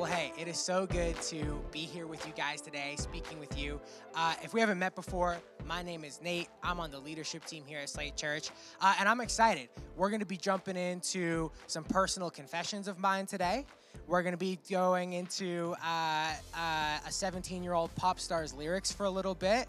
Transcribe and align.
Well, 0.00 0.10
hey, 0.10 0.32
it 0.38 0.48
is 0.48 0.56
so 0.56 0.86
good 0.86 1.20
to 1.24 1.62
be 1.72 1.80
here 1.80 2.06
with 2.06 2.26
you 2.26 2.32
guys 2.34 2.62
today, 2.62 2.94
speaking 2.96 3.38
with 3.38 3.58
you. 3.58 3.78
Uh, 4.14 4.32
if 4.42 4.54
we 4.54 4.60
haven't 4.60 4.78
met 4.78 4.94
before, 4.94 5.36
my 5.66 5.82
name 5.82 6.04
is 6.04 6.22
Nate. 6.22 6.48
I'm 6.62 6.80
on 6.80 6.90
the 6.90 6.98
leadership 6.98 7.44
team 7.44 7.64
here 7.66 7.80
at 7.80 7.90
Slate 7.90 8.16
Church, 8.16 8.48
uh, 8.80 8.94
and 8.98 9.06
I'm 9.06 9.20
excited. 9.20 9.68
We're 9.98 10.08
going 10.08 10.20
to 10.20 10.26
be 10.26 10.38
jumping 10.38 10.78
into 10.78 11.52
some 11.66 11.84
personal 11.84 12.30
confessions 12.30 12.88
of 12.88 12.98
mine 12.98 13.26
today. 13.26 13.66
We're 14.06 14.22
going 14.22 14.32
to 14.32 14.38
be 14.38 14.58
going 14.70 15.12
into 15.12 15.74
uh, 15.84 16.32
uh 16.56 16.98
a 17.06 17.12
17 17.12 17.62
year 17.62 17.74
old 17.74 17.94
pop 17.94 18.18
star's 18.18 18.54
lyrics 18.54 18.90
for 18.90 19.04
a 19.04 19.10
little 19.10 19.34
bit. 19.34 19.68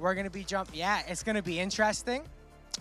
We're 0.00 0.14
going 0.14 0.26
to 0.26 0.32
be 0.32 0.42
jump. 0.42 0.70
Yeah, 0.74 1.02
it's 1.06 1.22
going 1.22 1.36
to 1.36 1.44
be 1.44 1.60
interesting. 1.60 2.24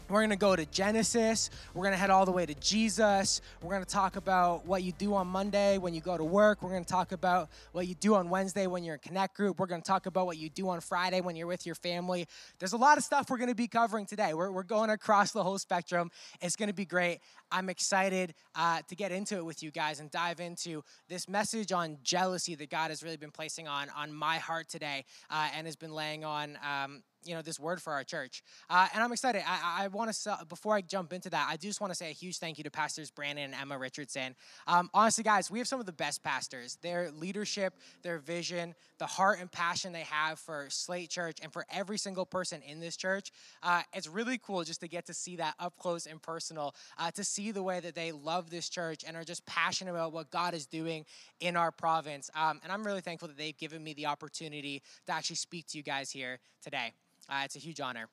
We're 0.10 0.22
going 0.22 0.32
to 0.32 0.36
go 0.36 0.56
to 0.56 0.66
Genesis. 0.66 1.52
We're 1.76 1.84
going 1.84 1.94
to 1.94 1.98
head 2.00 2.10
all 2.10 2.26
the 2.26 2.32
way 2.32 2.46
to 2.46 2.56
Jesus. 2.56 3.42
We're 3.62 3.70
going 3.70 3.84
to 3.84 3.90
talk 3.90 4.16
about 4.16 4.66
what 4.66 4.82
you 4.82 4.92
do 4.92 5.14
on 5.14 5.28
Monday 5.28 5.78
when 5.78 5.94
you 5.94 6.02
go 6.02 6.18
to 6.18 6.24
work. 6.24 6.64
We're 6.64 6.72
going 6.72 6.84
to 6.84 6.92
talk 6.92 7.12
about 7.12 7.50
what 7.74 7.88
you 7.88 7.94
do 7.94 8.16
on 8.16 8.30
Wednesday 8.30 8.66
when 8.66 8.84
you're 8.84 8.96
in 8.96 9.02
Connect 9.02 9.36
Group. 9.36 9.60
We're 9.60 9.68
going 9.68 9.82
to 9.82 9.88
talk 9.88 10.08
about 10.08 10.26
what 10.26 10.38
you 10.38 10.50
do 10.50 10.68
on 10.70 10.82
Friday 10.82 11.22
when 11.22 11.36
you're 11.36 11.48
with 11.48 11.66
your 11.66 11.76
family. 11.76 12.28
There's 12.58 12.74
a 12.74 12.78
lot 12.78 12.98
of 12.98 13.04
stuff 13.04 13.30
we're 13.30 13.38
going 13.38 13.50
to 13.50 13.56
be 13.56 13.68
covering 13.68 14.08
today. 14.08 14.34
We're, 14.34 14.52
we're 14.52 14.64
going 14.64 14.90
across 14.90 15.32
the 15.32 15.44
whole 15.44 15.60
spectrum. 15.60 16.10
It's 16.42 16.56
going 16.56 16.70
to 16.70 16.76
be 16.76 16.86
great. 16.86 17.20
I'm 17.52 17.70
excited 17.70 18.34
uh, 18.56 18.82
to 18.88 18.96
get 18.96 19.12
into 19.12 19.38
it 19.38 19.46
with 19.46 19.62
you 19.62 19.70
guys 19.70 20.00
and 20.00 20.10
dive 20.10 20.40
into 20.40 20.84
this 21.08 21.30
message 21.30 21.72
on 21.72 21.98
jealousy 22.04 22.56
that 22.56 22.70
God 22.72 22.90
has 22.90 23.04
really 23.04 23.18
been 23.18 23.32
placing 23.32 23.68
on, 23.68 23.90
on 23.96 24.12
my 24.12 24.38
heart 24.38 24.70
today 24.70 25.06
uh, 25.30 25.50
and 25.56 25.68
has 25.68 25.76
been 25.76 25.94
laying 25.94 26.24
on. 26.26 26.58
Um, 26.68 27.04
you 27.26 27.36
know 27.36 27.42
this 27.42 27.60
word 27.60 27.82
for 27.82 27.94
our 27.94 28.04
church. 28.04 28.44
Uh, 28.70 28.88
and 28.94 29.04
i'm 29.04 29.12
excited. 29.12 29.44
I, 29.46 29.84
I 29.84 29.88
want 29.88 30.12
to 30.12 30.38
before 30.48 30.76
i 30.76 30.82
jump 30.82 31.14
into 31.14 31.30
that 31.30 31.48
i 31.50 31.56
do 31.56 31.68
just 31.68 31.82
want 31.82 31.92
to 31.92 31.96
say 31.96 32.10
a 32.10 32.14
huge 32.14 32.38
thank 32.38 32.58
you 32.58 32.64
to 32.64 32.72
pastors 32.72 33.12
brandon 33.12 33.46
and 33.46 33.54
emma 33.54 33.78
richardson. 33.78 34.36
Um, 34.68 34.90
honestly 34.94 35.24
guys 35.24 35.52
we 35.52 35.60
have 35.60 35.68
some 35.68 35.80
of 35.80 35.86
the 35.86 35.94
best 35.94 36.24
pastors. 36.24 36.78
Their 36.82 37.12
leadership 37.12 37.74
their 38.04 38.20
vision 38.20 38.76
the 38.98 39.06
heart 39.06 39.40
and 39.40 39.52
passion 39.52 39.94
they 39.94 40.02
have 40.02 40.40
for 40.40 40.66
slate 40.70 41.10
church 41.10 41.38
and 41.42 41.52
for 41.52 41.66
every 41.72 41.98
single 41.98 42.26
person 42.26 42.62
in 42.62 42.80
this 42.80 42.96
church 42.96 43.32
uh, 43.64 43.82
it's 43.94 44.08
really 44.08 44.38
cool 44.38 44.64
just 44.64 44.82
to 44.82 44.88
get 44.88 45.06
to 45.06 45.14
see 45.14 45.36
that 45.36 45.56
up 45.60 45.78
close 45.78 46.06
and 46.06 46.22
personal 46.22 46.76
uh, 46.98 47.12
to 47.12 47.24
see 47.24 47.52
the 47.52 47.64
way 47.64 47.80
that 47.80 47.96
they 47.96 48.12
love 48.12 48.50
this 48.50 48.70
church 48.70 49.04
and 49.08 49.16
are 49.16 49.24
just 49.24 49.46
passionate 49.46 49.92
about 49.92 50.14
what 50.14 50.30
god 50.32 50.54
is 50.54 50.66
doing 50.66 51.06
in 51.40 51.56
our 51.56 51.72
province. 51.72 52.30
Um, 52.36 52.60
and 52.64 52.72
i'm 52.72 52.86
really 52.86 53.02
thankful 53.02 53.28
that 53.28 53.38
they've 53.38 53.58
given 53.58 53.84
me 53.84 53.94
the 53.94 54.06
opportunity 54.06 54.82
to 55.06 55.14
actually 55.14 55.36
speak 55.38 55.68
to 55.68 55.78
you 55.78 55.84
guys 55.84 56.12
here 56.12 56.40
today 56.62 56.94
uh, 57.28 57.42
it's 57.44 57.56
a 57.56 57.60
huge 57.60 57.80
honor. 57.80 58.08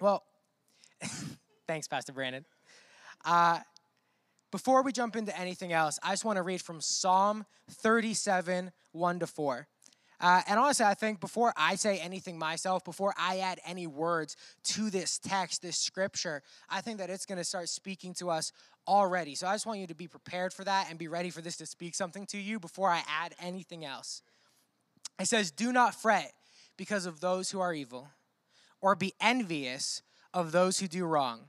Well, 0.00 0.24
thanks, 1.66 1.86
Pastor 1.88 2.12
Brandon. 2.12 2.44
Uh, 3.24 3.60
before 4.50 4.82
we 4.82 4.92
jump 4.92 5.16
into 5.16 5.36
anything 5.38 5.72
else, 5.72 5.98
I 6.02 6.10
just 6.10 6.24
want 6.24 6.36
to 6.36 6.42
read 6.42 6.60
from 6.60 6.80
Psalm 6.80 7.46
37, 7.70 8.70
1 8.92 9.18
to 9.20 9.26
4. 9.26 9.66
Uh, 10.20 10.40
and 10.46 10.60
honestly, 10.60 10.86
I 10.86 10.94
think 10.94 11.18
before 11.18 11.52
I 11.56 11.74
say 11.74 11.98
anything 11.98 12.38
myself, 12.38 12.84
before 12.84 13.12
I 13.18 13.38
add 13.38 13.58
any 13.66 13.88
words 13.88 14.36
to 14.64 14.88
this 14.88 15.18
text, 15.18 15.62
this 15.62 15.76
scripture, 15.76 16.42
I 16.70 16.80
think 16.80 16.98
that 16.98 17.10
it's 17.10 17.26
going 17.26 17.38
to 17.38 17.44
start 17.44 17.68
speaking 17.68 18.14
to 18.14 18.30
us 18.30 18.52
already. 18.86 19.34
So 19.34 19.48
I 19.48 19.54
just 19.54 19.66
want 19.66 19.80
you 19.80 19.88
to 19.88 19.96
be 19.96 20.06
prepared 20.06 20.52
for 20.52 20.62
that 20.64 20.86
and 20.88 20.98
be 20.98 21.08
ready 21.08 21.30
for 21.30 21.40
this 21.40 21.56
to 21.56 21.66
speak 21.66 21.96
something 21.96 22.26
to 22.26 22.38
you 22.38 22.60
before 22.60 22.88
I 22.88 23.02
add 23.08 23.34
anything 23.40 23.84
else. 23.84 24.22
It 25.18 25.26
says, 25.26 25.50
Do 25.50 25.72
not 25.72 25.94
fret 25.94 26.32
because 26.76 27.04
of 27.04 27.20
those 27.20 27.50
who 27.50 27.60
are 27.60 27.74
evil 27.74 28.08
or 28.82 28.94
be 28.94 29.14
envious 29.20 30.02
of 30.34 30.52
those 30.52 30.80
who 30.80 30.88
do 30.88 31.06
wrong. 31.06 31.48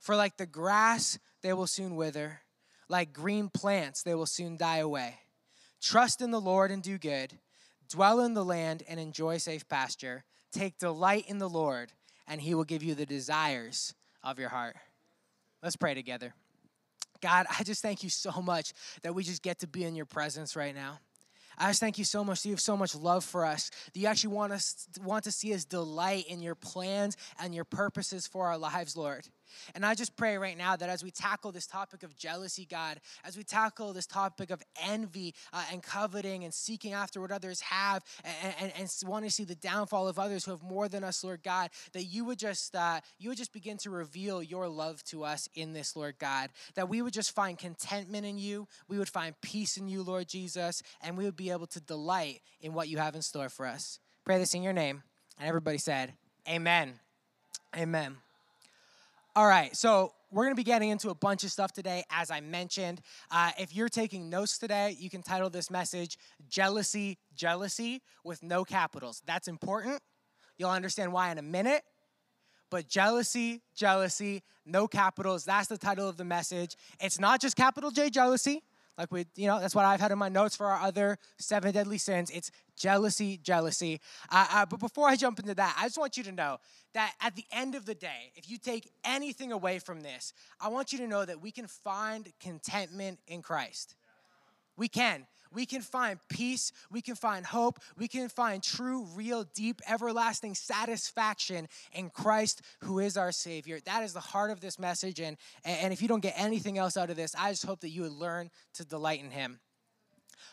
For 0.00 0.16
like 0.16 0.36
the 0.36 0.46
grass, 0.46 1.18
they 1.42 1.52
will 1.52 1.66
soon 1.66 1.94
wither, 1.94 2.40
like 2.88 3.12
green 3.12 3.48
plants, 3.48 4.02
they 4.02 4.14
will 4.14 4.26
soon 4.26 4.56
die 4.56 4.78
away. 4.78 5.20
Trust 5.80 6.20
in 6.20 6.30
the 6.32 6.40
Lord 6.40 6.70
and 6.72 6.82
do 6.82 6.98
good, 6.98 7.38
dwell 7.88 8.20
in 8.20 8.34
the 8.34 8.44
land 8.44 8.82
and 8.88 8.98
enjoy 8.98 9.36
safe 9.36 9.68
pasture. 9.68 10.24
Take 10.50 10.78
delight 10.78 11.26
in 11.28 11.38
the 11.38 11.48
Lord, 11.48 11.92
and 12.26 12.40
he 12.40 12.54
will 12.54 12.64
give 12.64 12.82
you 12.82 12.94
the 12.94 13.06
desires 13.06 13.94
of 14.22 14.38
your 14.38 14.48
heart. 14.48 14.76
Let's 15.62 15.76
pray 15.76 15.94
together. 15.94 16.32
God, 17.20 17.46
I 17.58 17.62
just 17.64 17.82
thank 17.82 18.02
you 18.02 18.10
so 18.10 18.42
much 18.42 18.72
that 19.02 19.14
we 19.14 19.22
just 19.22 19.42
get 19.42 19.58
to 19.60 19.66
be 19.66 19.84
in 19.84 19.94
your 19.94 20.06
presence 20.06 20.56
right 20.56 20.74
now. 20.74 20.98
I 21.58 21.68
just 21.68 21.80
thank 21.80 21.98
you 21.98 22.04
so 22.04 22.22
much 22.22 22.44
you 22.44 22.52
have 22.52 22.60
so 22.60 22.76
much 22.76 22.94
love 22.94 23.24
for 23.24 23.44
us, 23.44 23.70
that 23.92 23.98
you 23.98 24.06
actually 24.06 24.34
want 24.34 24.52
us 24.52 24.88
want 25.02 25.24
to 25.24 25.32
see 25.32 25.54
us 25.54 25.64
delight 25.64 26.26
in 26.28 26.40
your 26.40 26.54
plans 26.54 27.16
and 27.40 27.54
your 27.54 27.64
purposes 27.64 28.26
for 28.26 28.46
our 28.46 28.58
lives, 28.58 28.96
Lord. 28.96 29.26
And 29.74 29.84
I 29.84 29.94
just 29.94 30.16
pray 30.16 30.38
right 30.38 30.56
now 30.56 30.76
that 30.76 30.88
as 30.88 31.02
we 31.02 31.10
tackle 31.10 31.52
this 31.52 31.66
topic 31.66 32.02
of 32.02 32.16
jealousy, 32.16 32.66
God, 32.68 33.00
as 33.24 33.36
we 33.36 33.42
tackle 33.42 33.92
this 33.92 34.06
topic 34.06 34.50
of 34.50 34.62
envy 34.82 35.34
uh, 35.52 35.64
and 35.72 35.82
coveting 35.82 36.44
and 36.44 36.52
seeking 36.52 36.92
after 36.92 37.20
what 37.20 37.30
others 37.30 37.60
have 37.60 38.04
and, 38.24 38.54
and, 38.60 38.72
and 38.78 38.88
to 38.88 39.30
see 39.30 39.44
the 39.44 39.54
downfall 39.54 40.08
of 40.08 40.18
others 40.18 40.44
who 40.44 40.50
have 40.52 40.62
more 40.62 40.88
than 40.88 41.04
us, 41.04 41.22
Lord 41.24 41.42
God, 41.42 41.70
that 41.92 42.04
you 42.04 42.24
would 42.24 42.38
just 42.38 42.74
uh, 42.74 43.00
you 43.18 43.28
would 43.28 43.38
just 43.38 43.52
begin 43.52 43.76
to 43.78 43.90
reveal 43.90 44.42
your 44.42 44.68
love 44.68 45.02
to 45.04 45.24
us 45.24 45.48
in 45.54 45.72
this, 45.72 45.96
Lord 45.96 46.18
God. 46.18 46.50
That 46.74 46.88
we 46.88 47.02
would 47.02 47.12
just 47.12 47.34
find 47.34 47.58
contentment 47.58 48.26
in 48.26 48.38
you, 48.38 48.68
we 48.88 48.98
would 48.98 49.08
find 49.08 49.38
peace 49.40 49.76
in 49.76 49.88
you, 49.88 50.02
Lord 50.02 50.28
Jesus, 50.28 50.82
and 51.00 51.16
we 51.16 51.24
would 51.24 51.36
be 51.36 51.50
able 51.50 51.66
to 51.68 51.80
delight 51.80 52.40
in 52.60 52.72
what 52.72 52.88
you 52.88 52.98
have 52.98 53.14
in 53.14 53.22
store 53.22 53.48
for 53.48 53.66
us. 53.66 53.98
Pray 54.24 54.38
this 54.38 54.54
in 54.54 54.62
your 54.62 54.72
name. 54.72 55.02
And 55.38 55.48
everybody 55.48 55.78
said, 55.78 56.14
Amen. 56.48 56.94
Amen. 57.76 58.16
All 59.36 59.46
right, 59.46 59.76
so 59.76 60.14
we're 60.30 60.44
going 60.44 60.54
to 60.54 60.58
be 60.58 60.64
getting 60.64 60.88
into 60.88 61.10
a 61.10 61.14
bunch 61.14 61.44
of 61.44 61.52
stuff 61.52 61.70
today, 61.70 62.04
as 62.10 62.30
I 62.30 62.40
mentioned. 62.40 63.02
Uh, 63.30 63.50
if 63.58 63.76
you're 63.76 63.90
taking 63.90 64.30
notes 64.30 64.56
today, 64.56 64.96
you 64.98 65.10
can 65.10 65.22
title 65.22 65.50
this 65.50 65.70
message 65.70 66.16
Jealousy, 66.48 67.18
Jealousy 67.34 68.00
with 68.24 68.42
no 68.42 68.64
capitals. 68.64 69.20
That's 69.26 69.46
important. 69.46 70.00
You'll 70.56 70.70
understand 70.70 71.12
why 71.12 71.30
in 71.30 71.36
a 71.36 71.42
minute. 71.42 71.82
But 72.70 72.88
jealousy, 72.88 73.60
jealousy, 73.74 74.42
no 74.64 74.88
capitals. 74.88 75.44
That's 75.44 75.68
the 75.68 75.76
title 75.76 76.08
of 76.08 76.16
the 76.16 76.24
message. 76.24 76.74
It's 76.98 77.20
not 77.20 77.38
just 77.38 77.56
capital 77.56 77.90
J 77.90 78.08
jealousy. 78.08 78.62
Like 78.98 79.12
we, 79.12 79.26
you 79.36 79.46
know, 79.46 79.60
that's 79.60 79.74
what 79.74 79.84
I've 79.84 80.00
had 80.00 80.10
in 80.10 80.18
my 80.18 80.28
notes 80.28 80.56
for 80.56 80.66
our 80.66 80.80
other 80.80 81.18
seven 81.38 81.72
deadly 81.72 81.98
sins. 81.98 82.30
It's 82.30 82.50
jealousy, 82.76 83.38
jealousy. 83.42 84.00
Uh, 84.30 84.46
uh, 84.50 84.66
but 84.66 84.80
before 84.80 85.08
I 85.08 85.16
jump 85.16 85.38
into 85.38 85.54
that, 85.54 85.76
I 85.78 85.84
just 85.84 85.98
want 85.98 86.16
you 86.16 86.22
to 86.24 86.32
know 86.32 86.58
that 86.94 87.12
at 87.20 87.36
the 87.36 87.44
end 87.52 87.74
of 87.74 87.84
the 87.84 87.94
day, 87.94 88.32
if 88.36 88.50
you 88.50 88.56
take 88.56 88.90
anything 89.04 89.52
away 89.52 89.78
from 89.78 90.00
this, 90.00 90.32
I 90.60 90.68
want 90.68 90.92
you 90.92 90.98
to 91.00 91.06
know 91.06 91.24
that 91.24 91.42
we 91.42 91.50
can 91.50 91.66
find 91.66 92.32
contentment 92.40 93.18
in 93.26 93.42
Christ. 93.42 93.94
We 94.78 94.88
can 94.88 95.26
we 95.56 95.64
can 95.64 95.80
find 95.80 96.20
peace, 96.28 96.70
we 96.90 97.00
can 97.00 97.14
find 97.14 97.46
hope, 97.46 97.80
we 97.96 98.08
can 98.08 98.28
find 98.28 98.62
true, 98.62 99.06
real, 99.14 99.44
deep, 99.54 99.80
everlasting 99.88 100.54
satisfaction 100.54 101.66
in 101.92 102.10
Christ 102.10 102.60
who 102.80 102.98
is 102.98 103.16
our 103.16 103.32
Savior. 103.32 103.80
That 103.86 104.02
is 104.02 104.12
the 104.12 104.20
heart 104.20 104.50
of 104.50 104.60
this 104.60 104.78
message. 104.78 105.18
And, 105.18 105.38
and 105.64 105.94
if 105.94 106.02
you 106.02 106.08
don't 106.08 106.20
get 106.20 106.34
anything 106.36 106.76
else 106.76 106.98
out 106.98 107.08
of 107.08 107.16
this, 107.16 107.34
I 107.34 107.48
just 107.52 107.64
hope 107.64 107.80
that 107.80 107.88
you 107.88 108.02
would 108.02 108.12
learn 108.12 108.50
to 108.74 108.84
delight 108.84 109.24
in 109.24 109.30
Him. 109.30 109.58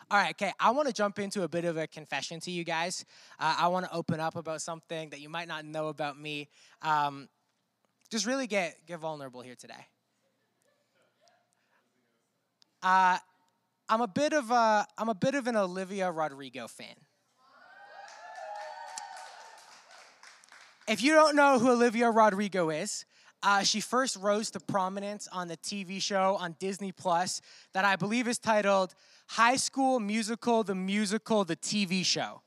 All 0.09 0.18
right, 0.18 0.31
okay, 0.31 0.53
I 0.58 0.72
want 0.72 0.88
to 0.88 0.94
jump 0.94 1.19
into 1.19 1.44
a 1.44 1.50
bit 1.50 1.66
of 1.66 1.75
a 1.75 1.86
confession 1.86 2.40
to 2.40 2.52
you 2.52 2.63
guys. 2.63 3.03
Uh, 3.38 3.58
I 3.59 3.68
want 3.68 3.86
to 3.86 3.94
open 3.94 4.22
up 4.22 4.38
about 4.38 4.62
something 4.62 5.09
that 5.09 5.19
you 5.19 5.28
might 5.28 5.50
not 5.50 5.66
know 5.66 5.89
about 5.89 6.18
me. 6.18 6.48
Um, 6.81 7.27
just 8.10 8.25
really 8.25 8.48
get, 8.48 8.77
get 8.88 9.00
vulnerable 9.00 9.42
here 9.42 9.56
today. 9.56 9.86
Uh, 12.81 13.18
I'm 13.94 14.01
a 14.01 14.07
bit 14.07 14.34
of 14.34 14.50
a 14.50 14.88
I'm 14.98 15.10
a 15.10 15.13
bit 15.13 15.36
of 15.36 15.45
an 15.45 15.56
Olivia 15.56 16.10
Rodrigo 16.10 16.68
fan. 16.68 16.95
If 20.88 21.04
you 21.04 21.13
don't 21.13 21.36
know 21.36 21.60
who 21.60 21.69
Olivia 21.69 22.10
Rodrigo 22.10 22.72
is, 22.72 23.06
uh, 23.44 23.62
she 23.62 23.81
first 23.81 24.16
rose 24.16 24.50
to 24.50 24.60
prominence 24.60 25.28
on 25.31 25.48
the 25.48 25.57
TV 25.57 26.01
show 26.01 26.38
on 26.40 26.56
Disney 26.57 26.92
Plus 26.92 27.40
that 27.75 27.86
I 27.86 27.95
believe 27.95 28.28
is 28.28 28.40
titled 28.40 28.95
High 29.28 29.57
School 29.57 30.00
Musical: 30.00 30.63
The 30.63 30.74
Musical, 30.74 31.46
the 31.46 31.56
TV 31.56 32.04
Show. 32.04 32.42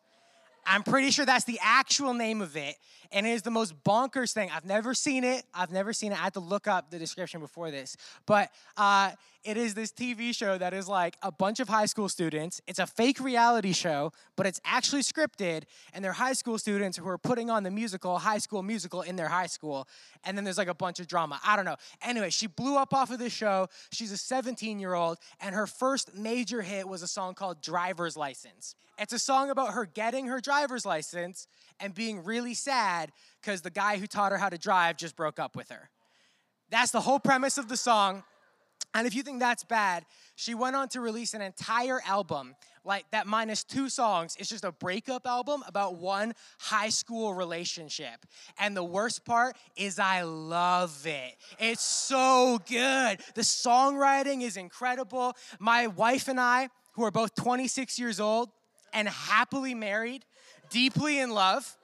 I'm 0.66 0.82
pretty 0.82 1.10
sure 1.12 1.24
that's 1.24 1.44
the 1.44 1.60
actual 1.62 2.12
name 2.12 2.42
of 2.42 2.56
it. 2.56 2.74
And 3.12 3.24
it 3.24 3.30
is 3.30 3.42
the 3.42 3.52
most 3.52 3.72
bonkers 3.84 4.32
thing. 4.32 4.50
I've 4.52 4.64
never 4.64 4.94
seen 4.94 5.22
it. 5.22 5.44
I've 5.54 5.70
never 5.70 5.92
seen 5.92 6.10
it. 6.10 6.18
I 6.18 6.24
had 6.24 6.34
to 6.34 6.40
look 6.40 6.66
up 6.66 6.90
the 6.90 6.98
description 6.98 7.40
before 7.40 7.70
this. 7.70 7.96
But 8.26 8.50
uh, 8.76 9.12
it 9.46 9.56
is 9.56 9.74
this 9.74 9.92
TV 9.92 10.34
show 10.34 10.58
that 10.58 10.74
is 10.74 10.88
like 10.88 11.16
a 11.22 11.30
bunch 11.30 11.60
of 11.60 11.68
high 11.68 11.86
school 11.86 12.08
students. 12.08 12.60
It's 12.66 12.80
a 12.80 12.86
fake 12.86 13.20
reality 13.20 13.72
show, 13.72 14.12
but 14.34 14.44
it's 14.44 14.60
actually 14.64 15.02
scripted, 15.02 15.62
and 15.94 16.04
they're 16.04 16.12
high 16.12 16.32
school 16.32 16.58
students 16.58 16.98
who 16.98 17.06
are 17.08 17.16
putting 17.16 17.48
on 17.48 17.62
the 17.62 17.70
musical, 17.70 18.18
High 18.18 18.38
School 18.38 18.64
Musical, 18.64 19.02
in 19.02 19.14
their 19.14 19.28
high 19.28 19.46
school. 19.46 19.86
And 20.24 20.36
then 20.36 20.44
there's 20.44 20.58
like 20.58 20.68
a 20.68 20.74
bunch 20.74 20.98
of 20.98 21.06
drama. 21.06 21.40
I 21.44 21.54
don't 21.54 21.64
know. 21.64 21.76
Anyway, 22.02 22.30
she 22.30 22.48
blew 22.48 22.76
up 22.76 22.92
off 22.92 23.10
of 23.10 23.20
this 23.20 23.32
show. 23.32 23.68
She's 23.92 24.10
a 24.10 24.16
17 24.16 24.80
year 24.80 24.94
old, 24.94 25.18
and 25.40 25.54
her 25.54 25.68
first 25.68 26.16
major 26.16 26.60
hit 26.60 26.88
was 26.88 27.02
a 27.02 27.08
song 27.08 27.34
called 27.34 27.62
Driver's 27.62 28.16
License. 28.16 28.74
It's 28.98 29.12
a 29.12 29.18
song 29.18 29.50
about 29.50 29.74
her 29.74 29.86
getting 29.86 30.26
her 30.26 30.40
driver's 30.40 30.84
license 30.84 31.46
and 31.78 31.94
being 31.94 32.24
really 32.24 32.54
sad 32.54 33.12
because 33.40 33.62
the 33.62 33.70
guy 33.70 33.98
who 33.98 34.06
taught 34.06 34.32
her 34.32 34.38
how 34.38 34.48
to 34.48 34.58
drive 34.58 34.96
just 34.96 35.14
broke 35.14 35.38
up 35.38 35.54
with 35.54 35.68
her. 35.68 35.90
That's 36.70 36.90
the 36.90 37.00
whole 37.00 37.20
premise 37.20 37.58
of 37.58 37.68
the 37.68 37.76
song. 37.76 38.24
And 38.96 39.06
if 39.06 39.14
you 39.14 39.22
think 39.22 39.40
that's 39.40 39.62
bad, 39.62 40.06
she 40.36 40.54
went 40.54 40.74
on 40.74 40.88
to 40.88 41.02
release 41.02 41.34
an 41.34 41.42
entire 41.42 42.00
album, 42.06 42.56
like 42.82 43.04
that 43.10 43.26
minus 43.26 43.62
two 43.62 43.90
songs. 43.90 44.34
It's 44.38 44.48
just 44.48 44.64
a 44.64 44.72
breakup 44.72 45.26
album 45.26 45.62
about 45.66 45.96
one 45.96 46.32
high 46.58 46.88
school 46.88 47.34
relationship. 47.34 48.24
And 48.58 48.74
the 48.74 48.82
worst 48.82 49.26
part 49.26 49.54
is, 49.76 49.98
I 49.98 50.22
love 50.22 51.06
it. 51.06 51.36
It's 51.58 51.82
so 51.82 52.58
good. 52.66 53.20
The 53.34 53.42
songwriting 53.42 54.42
is 54.42 54.56
incredible. 54.56 55.36
My 55.58 55.88
wife 55.88 56.28
and 56.28 56.40
I, 56.40 56.70
who 56.92 57.04
are 57.04 57.10
both 57.10 57.34
26 57.34 57.98
years 57.98 58.18
old 58.18 58.48
and 58.94 59.08
happily 59.08 59.74
married, 59.74 60.24
deeply 60.70 61.18
in 61.18 61.32
love, 61.32 61.76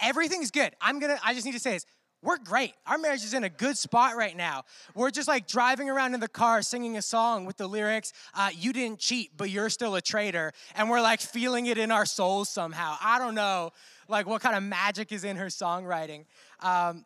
everything's 0.00 0.50
good. 0.50 0.72
I'm 0.80 0.98
gonna, 0.98 1.18
I 1.24 1.32
just 1.32 1.46
need 1.46 1.52
to 1.52 1.60
say 1.60 1.74
this 1.74 1.86
we're 2.26 2.38
great. 2.38 2.74
Our 2.88 2.98
marriage 2.98 3.22
is 3.22 3.34
in 3.34 3.44
a 3.44 3.48
good 3.48 3.78
spot 3.78 4.16
right 4.16 4.36
now. 4.36 4.64
We're 4.96 5.12
just 5.12 5.28
like 5.28 5.46
driving 5.46 5.88
around 5.88 6.12
in 6.12 6.18
the 6.18 6.26
car 6.26 6.60
singing 6.60 6.96
a 6.96 7.02
song 7.02 7.46
with 7.46 7.56
the 7.56 7.68
lyrics, 7.68 8.12
uh, 8.34 8.50
You 8.52 8.72
didn't 8.72 8.98
cheat, 8.98 9.30
but 9.36 9.48
you're 9.48 9.70
still 9.70 9.94
a 9.94 10.02
traitor. 10.02 10.52
And 10.74 10.90
we're 10.90 11.00
like 11.00 11.20
feeling 11.20 11.66
it 11.66 11.78
in 11.78 11.92
our 11.92 12.04
souls 12.04 12.48
somehow. 12.48 12.96
I 13.00 13.20
don't 13.20 13.36
know 13.36 13.70
like 14.08 14.26
what 14.26 14.42
kind 14.42 14.56
of 14.56 14.64
magic 14.64 15.12
is 15.12 15.22
in 15.22 15.36
her 15.36 15.46
songwriting. 15.46 16.24
Um, 16.58 17.04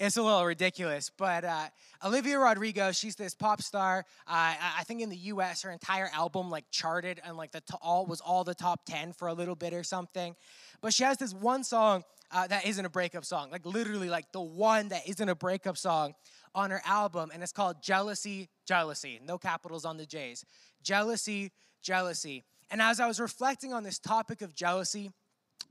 it's 0.00 0.16
a 0.16 0.22
little 0.22 0.44
ridiculous, 0.44 1.12
but 1.16 1.44
uh, 1.44 1.66
Olivia 2.04 2.36
Rodrigo, 2.36 2.90
she's 2.90 3.14
this 3.14 3.34
pop 3.34 3.62
star. 3.62 4.04
Uh, 4.26 4.54
I 4.78 4.82
think 4.84 5.00
in 5.00 5.10
the 5.10 5.16
U.S., 5.16 5.62
her 5.62 5.70
entire 5.70 6.10
album 6.12 6.50
like 6.50 6.64
charted 6.72 7.20
and 7.24 7.36
like 7.36 7.52
the 7.52 7.60
to- 7.60 7.78
all 7.80 8.04
was 8.04 8.20
all 8.20 8.42
the 8.42 8.56
top 8.56 8.84
ten 8.84 9.12
for 9.12 9.28
a 9.28 9.32
little 9.32 9.54
bit 9.54 9.72
or 9.72 9.84
something. 9.84 10.34
But 10.80 10.92
she 10.92 11.04
has 11.04 11.18
this 11.18 11.32
one 11.32 11.62
song 11.62 12.02
uh, 12.34 12.48
that 12.48 12.66
isn't 12.66 12.84
a 12.84 12.90
breakup 12.90 13.24
song, 13.24 13.50
like 13.50 13.64
literally 13.64 14.10
like 14.10 14.30
the 14.32 14.40
one 14.40 14.88
that 14.88 15.08
isn't 15.08 15.28
a 15.28 15.36
breakup 15.36 15.78
song 15.78 16.14
on 16.54 16.70
her 16.70 16.82
album, 16.84 17.30
and 17.32 17.42
it's 17.42 17.52
called 17.52 17.76
Jealousy, 17.80 18.50
Jealousy. 18.66 19.20
No 19.24 19.38
capitals 19.38 19.84
on 19.84 19.96
the 19.96 20.04
J's. 20.04 20.44
Jealousy, 20.82 21.52
Jealousy. 21.80 22.42
And 22.70 22.82
as 22.82 22.98
I 22.98 23.06
was 23.06 23.20
reflecting 23.20 23.72
on 23.72 23.84
this 23.84 23.98
topic 23.98 24.42
of 24.42 24.54
jealousy, 24.54 25.12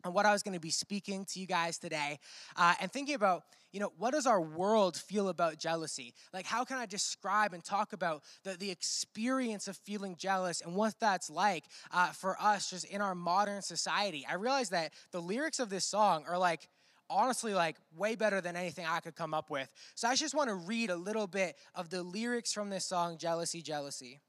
and 0.04 0.14
what 0.14 0.26
I 0.26 0.32
was 0.32 0.44
going 0.44 0.54
to 0.54 0.60
be 0.60 0.70
speaking 0.70 1.26
to 1.26 1.40
you 1.40 1.48
guys 1.48 1.78
today, 1.78 2.20
uh, 2.56 2.74
and 2.80 2.92
thinking 2.92 3.16
about, 3.16 3.44
you 3.72 3.80
know, 3.80 3.92
what 3.98 4.12
does 4.12 4.28
our 4.28 4.42
world 4.42 4.96
feel 4.96 5.30
about 5.30 5.58
jealousy? 5.58 6.14
Like, 6.34 6.46
how 6.46 6.64
can 6.64 6.78
I 6.78 6.86
describe 6.86 7.54
and 7.54 7.64
talk 7.64 7.94
about 7.94 8.24
the, 8.44 8.56
the 8.56 8.70
experience 8.70 9.68
of 9.68 9.78
feeling 9.78 10.16
jealous 10.18 10.62
and 10.62 10.76
what 10.76 11.00
that's 11.00 11.30
like 11.30 11.64
uh, 11.92 12.08
for 12.08 12.38
us 12.40 12.70
just 12.70 12.86
in 12.86 13.02
our 13.02 13.16
modern 13.16 13.62
society? 13.62 14.26
I 14.30 14.36
realized 14.36 14.72
that 14.72 14.94
the 15.12 15.22
lyrics 15.22 15.60
of 15.60 15.70
this 15.70 15.86
song 15.86 16.26
are 16.28 16.38
like, 16.38 16.68
honestly 17.10 17.54
like 17.54 17.76
way 17.96 18.16
better 18.16 18.42
than 18.42 18.56
anything 18.56 18.86
I 18.90 19.00
could 19.00 19.16
come 19.16 19.34
up 19.34 19.50
with. 19.50 19.72
So 19.94 20.08
I 20.08 20.16
just 20.16 20.34
want 20.34 20.50
to 20.50 20.56
read 20.56 20.90
a 20.90 20.96
little 20.96 21.28
bit 21.28 21.58
of 21.76 21.90
the 21.90 22.02
lyrics 22.02 22.54
from 22.54 22.70
this 22.70 22.86
song, 22.86 23.18
Jealousy, 23.18 23.62
Jealousy. 23.62 24.20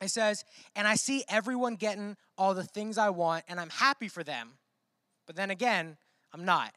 It 0.00 0.08
says, 0.08 0.44
And 0.76 0.86
I 0.86 0.94
see 0.94 1.24
everyone 1.28 1.76
getting 1.76 2.16
all 2.36 2.54
the 2.54 2.64
things 2.64 2.98
I 2.98 3.10
want, 3.10 3.44
and 3.48 3.60
I'm 3.60 3.70
happy 3.70 4.08
for 4.08 4.22
them. 4.22 4.50
But 5.28 5.36
then 5.36 5.50
again, 5.50 5.98
I'm 6.32 6.44
not. 6.44 6.74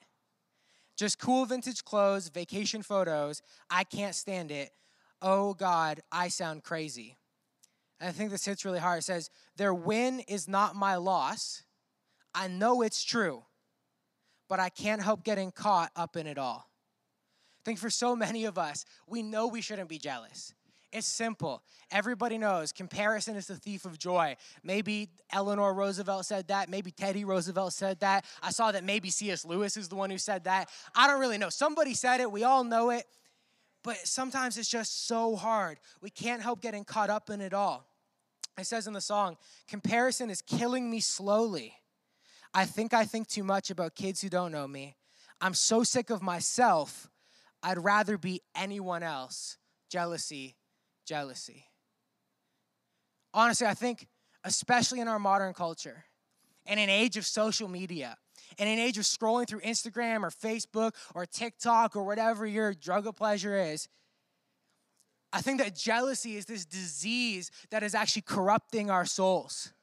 Just 0.97 1.17
cool 1.17 1.45
vintage 1.45 1.83
clothes, 1.83 2.27
vacation 2.27 2.83
photos. 2.83 3.41
I 3.69 3.85
can't 3.85 4.13
stand 4.13 4.51
it. 4.51 4.71
Oh 5.21 5.53
God, 5.55 6.01
I 6.11 6.27
sound 6.27 6.63
crazy. 6.63 7.17
And 7.99 8.09
I 8.09 8.11
think 8.11 8.29
this 8.29 8.45
hits 8.45 8.65
really 8.65 8.79
hard. 8.79 8.99
It 8.99 9.03
says, 9.03 9.29
Their 9.55 9.73
win 9.73 10.19
is 10.27 10.47
not 10.47 10.75
my 10.75 10.97
loss. 10.97 11.63
I 12.35 12.49
know 12.49 12.81
it's 12.81 13.03
true, 13.03 13.43
but 14.49 14.59
I 14.59 14.69
can't 14.69 15.01
help 15.01 15.23
getting 15.23 15.51
caught 15.51 15.91
up 15.95 16.17
in 16.17 16.27
it 16.27 16.37
all. 16.37 16.67
I 16.67 17.61
think 17.63 17.79
for 17.79 17.89
so 17.89 18.15
many 18.15 18.45
of 18.45 18.57
us, 18.57 18.83
we 19.07 19.21
know 19.23 19.47
we 19.47 19.61
shouldn't 19.61 19.89
be 19.89 19.97
jealous. 19.97 20.53
It's 20.91 21.07
simple. 21.07 21.63
Everybody 21.89 22.37
knows 22.37 22.73
comparison 22.73 23.37
is 23.37 23.47
the 23.47 23.55
thief 23.55 23.85
of 23.85 23.97
joy. 23.97 24.35
Maybe 24.63 25.09
Eleanor 25.31 25.73
Roosevelt 25.73 26.25
said 26.25 26.49
that. 26.49 26.69
Maybe 26.69 26.91
Teddy 26.91 27.23
Roosevelt 27.23 27.71
said 27.73 28.01
that. 28.01 28.25
I 28.43 28.51
saw 28.51 28.71
that 28.73 28.83
maybe 28.83 29.09
C.S. 29.09 29.45
Lewis 29.45 29.77
is 29.77 29.87
the 29.87 29.95
one 29.95 30.09
who 30.09 30.17
said 30.17 30.43
that. 30.45 30.69
I 30.93 31.07
don't 31.07 31.19
really 31.19 31.37
know. 31.37 31.49
Somebody 31.49 31.93
said 31.93 32.19
it. 32.19 32.29
We 32.29 32.43
all 32.43 32.63
know 32.63 32.89
it. 32.89 33.05
But 33.83 33.97
sometimes 34.05 34.57
it's 34.57 34.69
just 34.69 35.07
so 35.07 35.35
hard. 35.35 35.79
We 36.01 36.09
can't 36.09 36.41
help 36.41 36.61
getting 36.61 36.83
caught 36.83 37.09
up 37.09 37.29
in 37.29 37.41
it 37.41 37.53
all. 37.53 37.87
It 38.59 38.67
says 38.67 38.85
in 38.85 38.93
the 38.93 39.01
song, 39.01 39.37
comparison 39.67 40.29
is 40.29 40.41
killing 40.41 40.91
me 40.91 40.99
slowly. 40.99 41.73
I 42.53 42.65
think 42.65 42.93
I 42.93 43.05
think 43.05 43.27
too 43.27 43.45
much 43.45 43.71
about 43.71 43.95
kids 43.95 44.21
who 44.21 44.29
don't 44.29 44.51
know 44.51 44.67
me. 44.67 44.97
I'm 45.39 45.53
so 45.53 45.83
sick 45.83 46.09
of 46.09 46.21
myself. 46.21 47.09
I'd 47.63 47.83
rather 47.83 48.17
be 48.17 48.41
anyone 48.55 49.03
else. 49.03 49.57
Jealousy 49.89 50.57
jealousy. 51.11 51.65
Honestly, 53.33 53.67
I 53.67 53.73
think, 53.73 54.07
especially 54.45 55.01
in 55.01 55.09
our 55.09 55.19
modern 55.19 55.53
culture, 55.53 56.05
in 56.65 56.79
an 56.79 56.89
age 56.89 57.17
of 57.17 57.25
social 57.25 57.67
media, 57.67 58.15
in 58.57 58.65
an 58.65 58.79
age 58.79 58.97
of 58.97 59.03
scrolling 59.03 59.45
through 59.45 59.59
Instagram 59.59 60.23
or 60.23 60.29
Facebook 60.29 60.93
or 61.13 61.25
TikTok 61.25 61.97
or 61.97 62.03
whatever 62.03 62.47
your 62.47 62.73
drug 62.73 63.07
of 63.07 63.17
pleasure 63.17 63.57
is, 63.59 63.89
I 65.33 65.41
think 65.41 65.59
that 65.59 65.75
jealousy 65.75 66.37
is 66.37 66.45
this 66.45 66.65
disease 66.65 67.51
that 67.71 67.83
is 67.83 67.93
actually 67.93 68.21
corrupting 68.21 68.89
our 68.89 69.05
souls. 69.05 69.73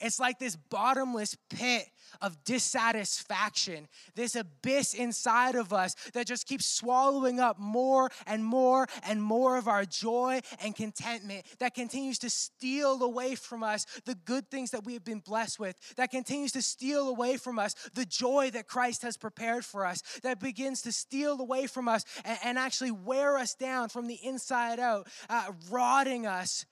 It's 0.00 0.18
like 0.18 0.38
this 0.38 0.56
bottomless 0.56 1.36
pit 1.50 1.84
of 2.20 2.42
dissatisfaction, 2.44 3.88
this 4.14 4.36
abyss 4.36 4.94
inside 4.94 5.54
of 5.54 5.72
us 5.72 5.94
that 6.12 6.26
just 6.26 6.46
keeps 6.46 6.66
swallowing 6.66 7.40
up 7.40 7.58
more 7.58 8.10
and 8.26 8.44
more 8.44 8.86
and 9.08 9.22
more 9.22 9.56
of 9.56 9.68
our 9.68 9.84
joy 9.84 10.40
and 10.62 10.74
contentment, 10.74 11.44
that 11.58 11.74
continues 11.74 12.18
to 12.20 12.30
steal 12.30 13.02
away 13.02 13.34
from 13.34 13.62
us 13.62 13.86
the 14.04 14.14
good 14.14 14.50
things 14.50 14.70
that 14.70 14.84
we 14.84 14.94
have 14.94 15.04
been 15.04 15.20
blessed 15.20 15.58
with, 15.58 15.76
that 15.96 16.10
continues 16.10 16.52
to 16.52 16.62
steal 16.62 17.08
away 17.08 17.36
from 17.36 17.58
us 17.58 17.74
the 17.94 18.04
joy 18.04 18.50
that 18.52 18.68
Christ 18.68 19.02
has 19.02 19.16
prepared 19.16 19.64
for 19.64 19.84
us, 19.86 20.02
that 20.22 20.40
begins 20.40 20.82
to 20.82 20.92
steal 20.92 21.40
away 21.40 21.66
from 21.66 21.88
us 21.88 22.04
and, 22.24 22.38
and 22.44 22.58
actually 22.58 22.90
wear 22.90 23.38
us 23.38 23.54
down 23.54 23.88
from 23.88 24.06
the 24.06 24.18
inside 24.22 24.78
out, 24.78 25.08
uh, 25.28 25.52
rotting 25.70 26.26
us 26.26 26.66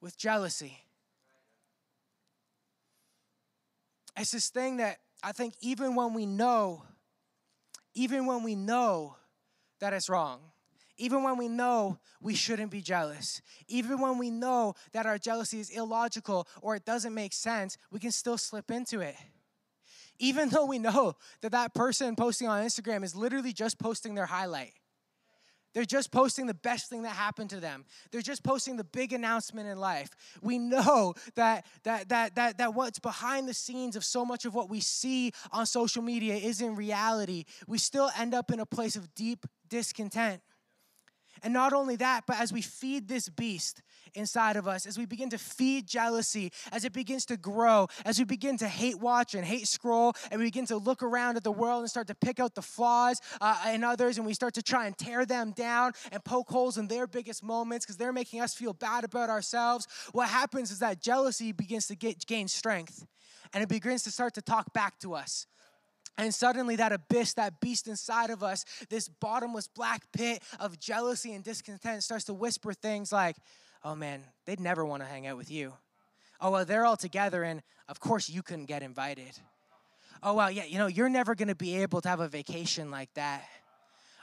with 0.00 0.16
jealousy. 0.16 0.85
It's 4.16 4.30
this 4.30 4.48
thing 4.48 4.78
that 4.78 4.98
I 5.22 5.32
think 5.32 5.54
even 5.60 5.94
when 5.94 6.14
we 6.14 6.26
know, 6.26 6.82
even 7.94 8.26
when 8.26 8.42
we 8.42 8.54
know 8.54 9.16
that 9.80 9.92
it's 9.92 10.08
wrong, 10.08 10.40
even 10.98 11.22
when 11.22 11.36
we 11.36 11.48
know 11.48 11.98
we 12.20 12.34
shouldn't 12.34 12.70
be 12.70 12.80
jealous, 12.80 13.42
even 13.68 14.00
when 14.00 14.18
we 14.18 14.30
know 14.30 14.74
that 14.92 15.04
our 15.04 15.18
jealousy 15.18 15.60
is 15.60 15.70
illogical 15.70 16.48
or 16.62 16.74
it 16.74 16.84
doesn't 16.84 17.12
make 17.12 17.34
sense, 17.34 17.76
we 17.90 18.00
can 18.00 18.10
still 18.10 18.38
slip 18.38 18.70
into 18.70 19.00
it. 19.00 19.16
Even 20.18 20.48
though 20.48 20.64
we 20.64 20.78
know 20.78 21.14
that 21.42 21.52
that 21.52 21.74
person 21.74 22.16
posting 22.16 22.48
on 22.48 22.64
Instagram 22.64 23.04
is 23.04 23.14
literally 23.14 23.52
just 23.52 23.78
posting 23.78 24.14
their 24.14 24.26
highlight. 24.26 24.72
They're 25.76 25.84
just 25.84 26.10
posting 26.10 26.46
the 26.46 26.54
best 26.54 26.88
thing 26.88 27.02
that 27.02 27.10
happened 27.10 27.50
to 27.50 27.60
them. 27.60 27.84
They're 28.10 28.22
just 28.22 28.42
posting 28.42 28.78
the 28.78 28.84
big 28.84 29.12
announcement 29.12 29.68
in 29.68 29.78
life. 29.78 30.08
We 30.40 30.58
know 30.58 31.12
that 31.34 31.66
that 31.82 32.08
that 32.08 32.36
that 32.36 32.56
that 32.56 32.72
what's 32.72 32.98
behind 32.98 33.46
the 33.46 33.52
scenes 33.52 33.94
of 33.94 34.02
so 34.02 34.24
much 34.24 34.46
of 34.46 34.54
what 34.54 34.70
we 34.70 34.80
see 34.80 35.32
on 35.52 35.66
social 35.66 36.00
media 36.02 36.36
is 36.36 36.62
in 36.62 36.76
reality. 36.76 37.44
We 37.68 37.76
still 37.76 38.08
end 38.18 38.32
up 38.32 38.50
in 38.50 38.58
a 38.58 38.64
place 38.64 38.96
of 38.96 39.14
deep 39.14 39.44
discontent. 39.68 40.40
And 41.42 41.52
not 41.52 41.74
only 41.74 41.96
that, 41.96 42.24
but 42.26 42.40
as 42.40 42.54
we 42.54 42.62
feed 42.62 43.06
this 43.06 43.28
beast 43.28 43.82
inside 44.14 44.56
of 44.56 44.66
us, 44.66 44.86
as 44.86 44.98
we 44.98 45.06
begin 45.06 45.30
to 45.30 45.38
feed 45.38 45.86
jealousy, 45.86 46.52
as 46.72 46.84
it 46.84 46.92
begins 46.92 47.26
to 47.26 47.36
grow, 47.36 47.88
as 48.04 48.18
we 48.18 48.24
begin 48.24 48.56
to 48.58 48.68
hate 48.68 48.98
watch 49.00 49.34
and 49.34 49.44
hate 49.44 49.68
scroll, 49.68 50.14
and 50.30 50.38
we 50.38 50.46
begin 50.46 50.66
to 50.66 50.76
look 50.76 51.02
around 51.02 51.36
at 51.36 51.44
the 51.44 51.52
world 51.52 51.80
and 51.80 51.90
start 51.90 52.06
to 52.06 52.14
pick 52.14 52.40
out 52.40 52.54
the 52.54 52.62
flaws 52.62 53.20
uh, 53.40 53.70
in 53.72 53.84
others, 53.84 54.18
and 54.18 54.26
we 54.26 54.34
start 54.34 54.54
to 54.54 54.62
try 54.62 54.86
and 54.86 54.96
tear 54.96 55.24
them 55.24 55.52
down 55.52 55.92
and 56.12 56.24
poke 56.24 56.48
holes 56.48 56.78
in 56.78 56.88
their 56.88 57.06
biggest 57.06 57.42
moments 57.42 57.84
because 57.84 57.96
they're 57.96 58.12
making 58.12 58.40
us 58.40 58.54
feel 58.54 58.72
bad 58.72 59.04
about 59.04 59.30
ourselves, 59.30 59.86
what 60.12 60.28
happens 60.28 60.70
is 60.70 60.78
that 60.78 61.00
jealousy 61.00 61.52
begins 61.52 61.86
to 61.86 61.94
get, 61.94 62.26
gain 62.26 62.48
strength 62.48 63.06
and 63.52 63.62
it 63.62 63.68
begins 63.68 64.02
to 64.04 64.10
start 64.10 64.34
to 64.34 64.42
talk 64.42 64.72
back 64.72 64.98
to 65.00 65.14
us. 65.14 65.46
And 66.18 66.34
suddenly, 66.34 66.76
that 66.76 66.92
abyss, 66.92 67.34
that 67.34 67.60
beast 67.60 67.88
inside 67.88 68.30
of 68.30 68.42
us, 68.42 68.64
this 68.88 69.08
bottomless 69.08 69.68
black 69.68 70.10
pit 70.12 70.42
of 70.58 70.80
jealousy 70.80 71.34
and 71.34 71.44
discontent 71.44 72.02
starts 72.02 72.24
to 72.24 72.34
whisper 72.34 72.72
things 72.72 73.12
like, 73.12 73.36
oh 73.84 73.94
man, 73.94 74.22
they'd 74.44 74.60
never 74.60 74.84
want 74.84 75.02
to 75.02 75.08
hang 75.08 75.26
out 75.26 75.36
with 75.36 75.50
you. 75.50 75.74
Oh, 76.40 76.50
well, 76.50 76.64
they're 76.64 76.84
all 76.84 76.96
together, 76.96 77.42
and 77.42 77.62
of 77.88 78.00
course 78.00 78.28
you 78.28 78.42
couldn't 78.42 78.66
get 78.66 78.82
invited. 78.82 79.32
Oh, 80.22 80.34
well, 80.34 80.50
yeah, 80.50 80.64
you 80.64 80.78
know, 80.78 80.86
you're 80.86 81.08
never 81.08 81.34
going 81.34 81.48
to 81.48 81.54
be 81.54 81.76
able 81.82 82.00
to 82.00 82.08
have 82.08 82.20
a 82.20 82.28
vacation 82.28 82.90
like 82.90 83.12
that. 83.14 83.44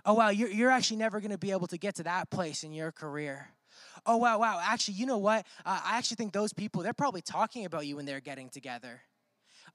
Oh, 0.06 0.14
wow, 0.14 0.30
you're, 0.30 0.50
you're 0.50 0.70
actually 0.70 0.98
never 0.98 1.20
going 1.20 1.32
to 1.32 1.38
be 1.38 1.52
able 1.52 1.68
to 1.68 1.78
get 1.78 1.96
to 1.96 2.04
that 2.04 2.30
place 2.30 2.64
in 2.64 2.74
your 2.74 2.92
career. 2.92 3.48
Oh, 4.06 4.18
wow, 4.18 4.40
wow, 4.40 4.60
actually, 4.62 4.96
you 4.96 5.06
know 5.06 5.18
what? 5.18 5.46
Uh, 5.66 5.80
I 5.84 5.98
actually 5.98 6.16
think 6.16 6.34
those 6.34 6.54
people, 6.54 6.84
they're 6.84 6.94
probably 6.94 7.22
talking 7.22 7.66
about 7.66 7.88
you 7.88 7.96
when 7.96 8.06
they're 8.06 8.20
getting 8.20 8.50
together 8.50 9.02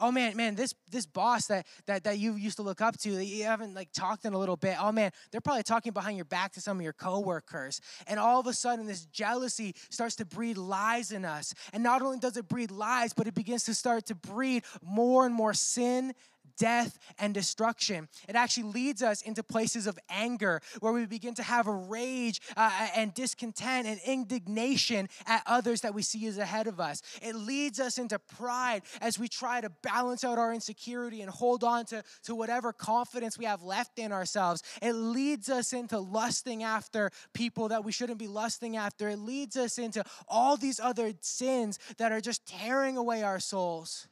oh 0.01 0.13
man, 0.13 0.37
man, 0.37 0.55
this 0.55 0.75
this 0.91 1.07
boss 1.07 1.47
that 1.47 1.67
that 1.87 2.05
that 2.05 2.19
you 2.19 2.35
used 2.35 2.57
to 2.57 2.63
look 2.63 2.81
up 2.81 2.99
to, 2.99 3.13
that 3.13 3.25
you 3.25 3.45
haven't 3.45 3.75
like 3.75 3.93
talked 3.93 4.25
in 4.25 4.33
a 4.33 4.39
little 4.39 4.57
bit. 4.57 4.77
Oh 4.81 4.93
man, 4.93 5.11
they're 5.31 5.41
probably 5.41 5.63
talking 5.63 5.93
behind 5.93 6.17
your 6.17 6.25
back 6.25 6.53
to 6.53 6.61
some 6.61 6.79
of 6.79 6.83
your 6.83 6.93
coworkers. 6.93 7.81
And 8.07 8.19
all 8.19 8.41
of 8.41 8.47
a 8.47 8.53
sudden, 8.53 8.87
this 8.87 9.07
jealousy 9.07 9.75
starts 9.91 10.17
to 10.17 10.25
breed 10.25 10.57
lies 10.57 11.13
in 11.13 11.25
us. 11.25 11.55
And 11.73 11.83
not 11.83 12.03
only 12.03 12.19
does 12.19 12.37
it 12.37 12.49
breed 12.49 12.71
lies, 12.71 13.13
but 13.13 13.27
it 13.27 13.35
begins 13.35 13.65
to 13.65 13.75
start 13.75 14.07
to 14.07 14.15
breed 14.15 14.65
more 14.83 15.27
and 15.27 15.35
more 15.35 15.55
sin 15.55 16.15
death 16.59 16.99
and 17.19 17.33
destruction. 17.33 18.09
It 18.29 18.37
actually 18.37 18.65
leads 18.65 19.03
us 19.03 19.23
into 19.23 19.43
places 19.43 19.87
of 19.87 19.99
anger 20.11 20.61
where 20.81 20.93
we 20.93 21.07
begin 21.07 21.35
to 21.35 21.43
have 21.43 21.67
a 21.67 21.73
rage 21.73 22.41
uh, 22.57 22.89
and 22.95 23.15
discontent 23.15 23.87
and 23.87 24.01
indignation 24.05 25.09
at 25.27 25.43
others 25.47 25.81
that 25.83 25.95
we 25.95 26.03
see 26.03 26.27
as 26.27 26.39
ahead 26.39 26.67
of 26.67 26.81
us. 26.81 27.03
It 27.23 27.35
leads 27.35 27.81
us 27.81 27.99
into 27.99 28.19
pride 28.19 28.83
as 29.01 29.19
we 29.19 29.29
try 29.29 29.61
to 29.61 29.71
balance 29.83 30.25
out 30.25 30.39
our 30.39 30.53
insecurity 30.53 31.23
and 31.23 31.31
hold 31.31 31.65
on 31.65 31.87
to, 31.87 32.03
to 32.25 32.35
whatever 32.35 32.73
confidence 32.73 33.39
we 33.39 33.45
have 33.45 33.63
left 33.63 33.99
in 33.99 34.13
ourselves. 34.13 34.63
It 34.83 34.93
leads 34.93 35.49
us 35.49 35.73
into 35.73 35.99
lusting 35.99 36.63
after 36.63 37.11
people 37.33 37.69
that 37.69 37.85
we 37.85 37.93
shouldn't 37.93 38.19
be 38.19 38.29
lusting 38.29 38.77
after. 38.77 39.09
It 39.09 39.19
leads 39.19 39.57
us 39.57 39.79
into 39.79 40.05
all 40.27 40.57
these 40.57 40.81
other 40.81 41.13
sins 41.21 41.79
that 41.99 42.13
are 42.13 42.21
just 42.21 42.47
tearing 42.47 42.97
away 42.97 43.23
our 43.23 43.41
souls, 43.41 44.09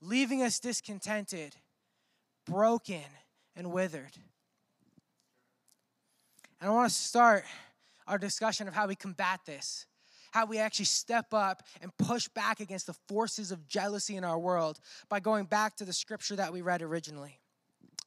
leaving 0.00 0.42
us 0.42 0.58
discontented 0.58 1.54
broken 2.46 3.04
and 3.56 3.72
withered. 3.72 4.16
And 6.60 6.70
I 6.70 6.72
want 6.74 6.90
to 6.90 6.94
start 6.94 7.44
our 8.06 8.18
discussion 8.18 8.68
of 8.68 8.74
how 8.74 8.86
we 8.86 8.94
combat 8.94 9.40
this, 9.46 9.86
how 10.32 10.46
we 10.46 10.58
actually 10.58 10.84
step 10.84 11.32
up 11.32 11.62
and 11.80 11.96
push 11.96 12.28
back 12.28 12.60
against 12.60 12.86
the 12.86 12.94
forces 13.08 13.50
of 13.50 13.66
jealousy 13.68 14.16
in 14.16 14.24
our 14.24 14.38
world 14.38 14.78
by 15.08 15.20
going 15.20 15.44
back 15.44 15.76
to 15.76 15.84
the 15.84 15.92
scripture 15.92 16.36
that 16.36 16.52
we 16.52 16.60
read 16.60 16.82
originally. 16.82 17.38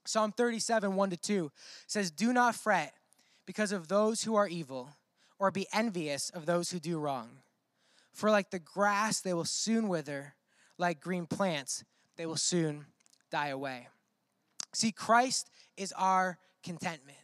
Psalm 0.05 0.31
37, 0.31 0.95
1 0.95 1.09
to 1.11 1.17
2 1.17 1.51
says, 1.87 2.11
Do 2.11 2.33
not 2.33 2.55
fret 2.55 2.93
because 3.45 3.71
of 3.71 3.87
those 3.87 4.23
who 4.23 4.35
are 4.35 4.47
evil, 4.47 4.89
or 5.39 5.51
be 5.51 5.67
envious 5.73 6.29
of 6.29 6.45
those 6.45 6.71
who 6.71 6.79
do 6.79 6.99
wrong. 6.99 7.29
For 8.11 8.29
like 8.29 8.51
the 8.51 8.59
grass, 8.59 9.19
they 9.19 9.33
will 9.33 9.45
soon 9.45 9.87
wither, 9.87 10.35
like 10.77 11.01
green 11.01 11.25
plants, 11.25 11.83
they 12.15 12.25
will 12.25 12.37
soon 12.37 12.85
die 13.31 13.47
away. 13.47 13.87
See, 14.73 14.91
Christ 14.91 15.49
is 15.77 15.93
our 15.93 16.37
contentment. 16.63 17.17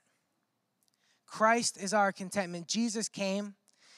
Christ 1.25 1.77
is 1.81 1.93
our 1.93 2.11
contentment. 2.11 2.67
Jesus 2.67 3.07
came, 3.07 3.55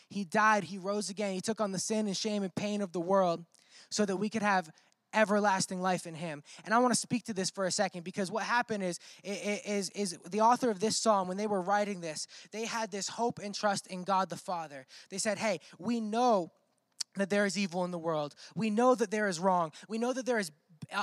He 0.10 0.24
died, 0.26 0.66
He 0.66 0.78
rose 0.78 1.10
again, 1.10 1.34
He 1.34 1.42
took 1.42 1.62
on 1.62 1.72
the 1.72 1.80
sin 1.80 2.08
and 2.08 2.16
shame 2.16 2.44
and 2.44 2.54
pain 2.54 2.82
of 2.82 2.92
the 2.92 3.00
world 3.00 3.46
so 3.90 4.06
that 4.06 4.18
we 4.18 4.30
could 4.30 4.42
have 4.42 4.70
everlasting 5.14 5.82
life 5.82 6.08
in 6.08 6.16
him 6.16 6.42
and 6.64 6.74
i 6.74 6.78
want 6.78 6.94
to 6.94 6.98
speak 6.98 7.26
to 7.26 7.34
this 7.34 7.50
for 7.50 7.66
a 7.66 7.72
second 7.72 8.02
because 8.02 8.32
what 8.32 8.44
happened 8.44 8.82
is 8.82 8.98
is 9.26 9.90
is 9.90 10.18
the 10.30 10.40
author 10.40 10.72
of 10.72 10.80
this 10.80 10.96
psalm 10.96 11.28
when 11.28 11.36
they 11.36 11.48
were 11.48 11.62
writing 11.62 12.00
this 12.00 12.28
they 12.54 12.66
had 12.66 12.92
this 12.92 13.10
hope 13.10 13.38
and 13.44 13.54
trust 13.54 13.88
in 13.88 14.04
god 14.04 14.30
the 14.30 14.38
father 14.38 14.88
they 15.10 15.18
said 15.18 15.38
hey 15.38 15.60
we 15.78 16.00
know 16.00 16.50
that 17.16 17.30
there 17.30 17.46
is 17.46 17.58
evil 17.58 17.84
in 17.84 17.92
the 17.92 18.00
world. 18.00 18.36
We 18.56 18.70
know 18.70 18.96
that 18.96 19.12
there 19.12 19.28
is 19.28 19.40
wrong. 19.40 19.72
We 19.88 19.98
know 19.98 20.14
that 20.14 20.26
there 20.26 20.40
is 20.40 20.52